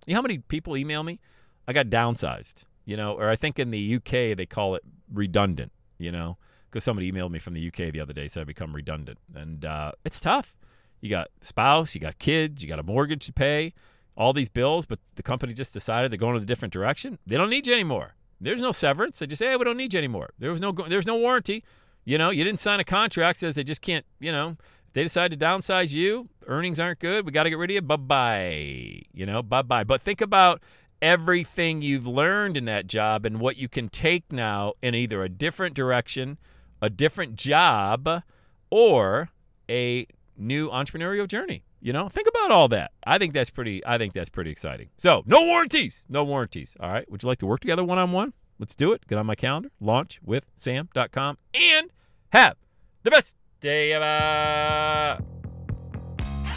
You 0.06 0.14
know 0.14 0.18
how 0.18 0.22
many 0.22 0.38
people 0.38 0.76
email 0.76 1.02
me? 1.02 1.20
I 1.66 1.72
got 1.72 1.86
downsized, 1.86 2.64
you 2.84 2.96
know, 2.96 3.12
or 3.12 3.28
I 3.28 3.36
think 3.36 3.58
in 3.58 3.70
the 3.70 3.96
UK 3.96 4.36
they 4.36 4.46
call 4.46 4.74
it 4.74 4.82
redundant, 5.12 5.72
you 5.98 6.10
know, 6.10 6.38
because 6.70 6.84
somebody 6.84 7.10
emailed 7.10 7.30
me 7.30 7.38
from 7.38 7.54
the 7.54 7.66
UK 7.66 7.92
the 7.92 8.00
other 8.00 8.12
day 8.12 8.28
said 8.28 8.42
I 8.42 8.44
become 8.44 8.74
redundant, 8.74 9.18
and 9.34 9.64
uh, 9.64 9.92
it's 10.04 10.20
tough. 10.20 10.54
You 11.00 11.10
got 11.10 11.28
spouse, 11.42 11.94
you 11.94 12.00
got 12.00 12.18
kids, 12.18 12.62
you 12.62 12.68
got 12.68 12.78
a 12.78 12.82
mortgage 12.82 13.26
to 13.26 13.32
pay, 13.32 13.74
all 14.16 14.32
these 14.32 14.48
bills, 14.48 14.86
but 14.86 14.98
the 15.14 15.22
company 15.22 15.52
just 15.52 15.72
decided 15.72 16.10
they're 16.10 16.18
going 16.18 16.36
in 16.36 16.42
a 16.42 16.46
different 16.46 16.72
direction. 16.72 17.18
They 17.26 17.36
don't 17.36 17.50
need 17.50 17.66
you 17.66 17.74
anymore. 17.74 18.14
There's 18.40 18.62
no 18.62 18.72
severance. 18.72 19.18
They 19.18 19.26
just 19.26 19.40
say, 19.40 19.48
hey, 19.48 19.56
we 19.56 19.64
don't 19.64 19.76
need 19.76 19.92
you 19.92 19.98
anymore. 19.98 20.30
There 20.38 20.50
was 20.50 20.60
no 20.60 20.72
there's 20.72 21.06
no 21.06 21.16
warranty. 21.16 21.64
You 22.04 22.18
know, 22.18 22.30
you 22.30 22.44
didn't 22.44 22.60
sign 22.60 22.80
a 22.80 22.84
contract 22.84 23.38
says 23.38 23.54
they 23.54 23.64
just 23.64 23.82
can't, 23.82 24.06
you 24.18 24.32
know, 24.32 24.56
they 24.94 25.02
decide 25.02 25.30
to 25.30 25.36
downsize 25.36 25.92
you, 25.92 26.28
earnings 26.46 26.80
aren't 26.80 27.00
good, 27.00 27.26
we 27.26 27.32
got 27.32 27.42
to 27.42 27.50
get 27.50 27.58
rid 27.58 27.70
of 27.70 27.74
you. 27.74 27.82
Bye 27.82 27.96
bye. 27.96 29.02
You 29.12 29.26
know, 29.26 29.42
bye 29.42 29.62
bye. 29.62 29.84
But 29.84 30.00
think 30.00 30.20
about 30.20 30.62
everything 31.02 31.82
you've 31.82 32.06
learned 32.06 32.56
in 32.56 32.64
that 32.64 32.86
job 32.86 33.24
and 33.24 33.40
what 33.40 33.56
you 33.56 33.68
can 33.68 33.88
take 33.88 34.32
now 34.32 34.72
in 34.82 34.94
either 34.94 35.22
a 35.22 35.28
different 35.28 35.74
direction, 35.74 36.38
a 36.80 36.90
different 36.90 37.36
job, 37.36 38.22
or 38.70 39.30
a 39.68 40.06
new 40.36 40.68
entrepreneurial 40.70 41.28
journey. 41.28 41.62
You 41.80 41.92
know, 41.92 42.08
think 42.08 42.28
about 42.28 42.50
all 42.50 42.68
that. 42.68 42.90
I 43.04 43.18
think 43.18 43.32
that's 43.32 43.50
pretty. 43.50 43.84
I 43.86 43.98
think 43.98 44.12
that's 44.12 44.28
pretty 44.28 44.50
exciting. 44.50 44.88
So, 44.96 45.22
no 45.26 45.42
warranties. 45.42 46.04
No 46.08 46.24
warranties. 46.24 46.76
All 46.80 46.90
right. 46.90 47.08
Would 47.10 47.22
you 47.22 47.28
like 47.28 47.38
to 47.38 47.46
work 47.46 47.60
together 47.60 47.84
one 47.84 47.98
on 47.98 48.12
one? 48.12 48.32
Let's 48.58 48.74
do 48.74 48.92
it. 48.92 49.06
Get 49.06 49.18
on 49.18 49.26
my 49.26 49.36
calendar. 49.36 49.70
Launch 49.80 50.18
with 50.24 50.46
Sam.com 50.56 51.38
and 51.54 51.90
have 52.30 52.56
the 53.04 53.10
best 53.10 53.36
day 53.60 53.92
ever. 53.92 55.22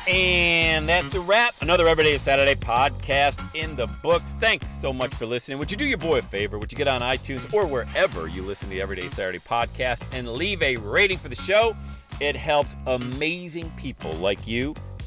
And 0.07 0.89
that's 0.89 1.13
a 1.13 1.21
wrap. 1.21 1.53
Another 1.61 1.87
Everyday 1.87 2.17
Saturday 2.17 2.55
podcast 2.55 3.39
in 3.55 3.75
the 3.75 3.85
books. 3.85 4.35
Thanks 4.39 4.71
so 4.71 4.91
much 4.91 5.13
for 5.13 5.27
listening. 5.27 5.59
Would 5.59 5.69
you 5.69 5.77
do 5.77 5.85
your 5.85 5.99
boy 5.99 6.17
a 6.17 6.21
favor? 6.23 6.57
Would 6.57 6.71
you 6.71 6.77
get 6.77 6.87
on 6.87 7.01
iTunes 7.01 7.53
or 7.53 7.67
wherever 7.67 8.27
you 8.27 8.41
listen 8.41 8.67
to 8.69 8.75
the 8.75 8.81
Everyday 8.81 9.09
Saturday 9.09 9.37
podcast 9.39 10.03
and 10.11 10.27
leave 10.27 10.63
a 10.63 10.77
rating 10.77 11.19
for 11.19 11.29
the 11.29 11.35
show? 11.35 11.75
It 12.19 12.35
helps 12.35 12.75
amazing 12.87 13.71
people 13.77 14.11
like 14.13 14.47
you 14.47 14.73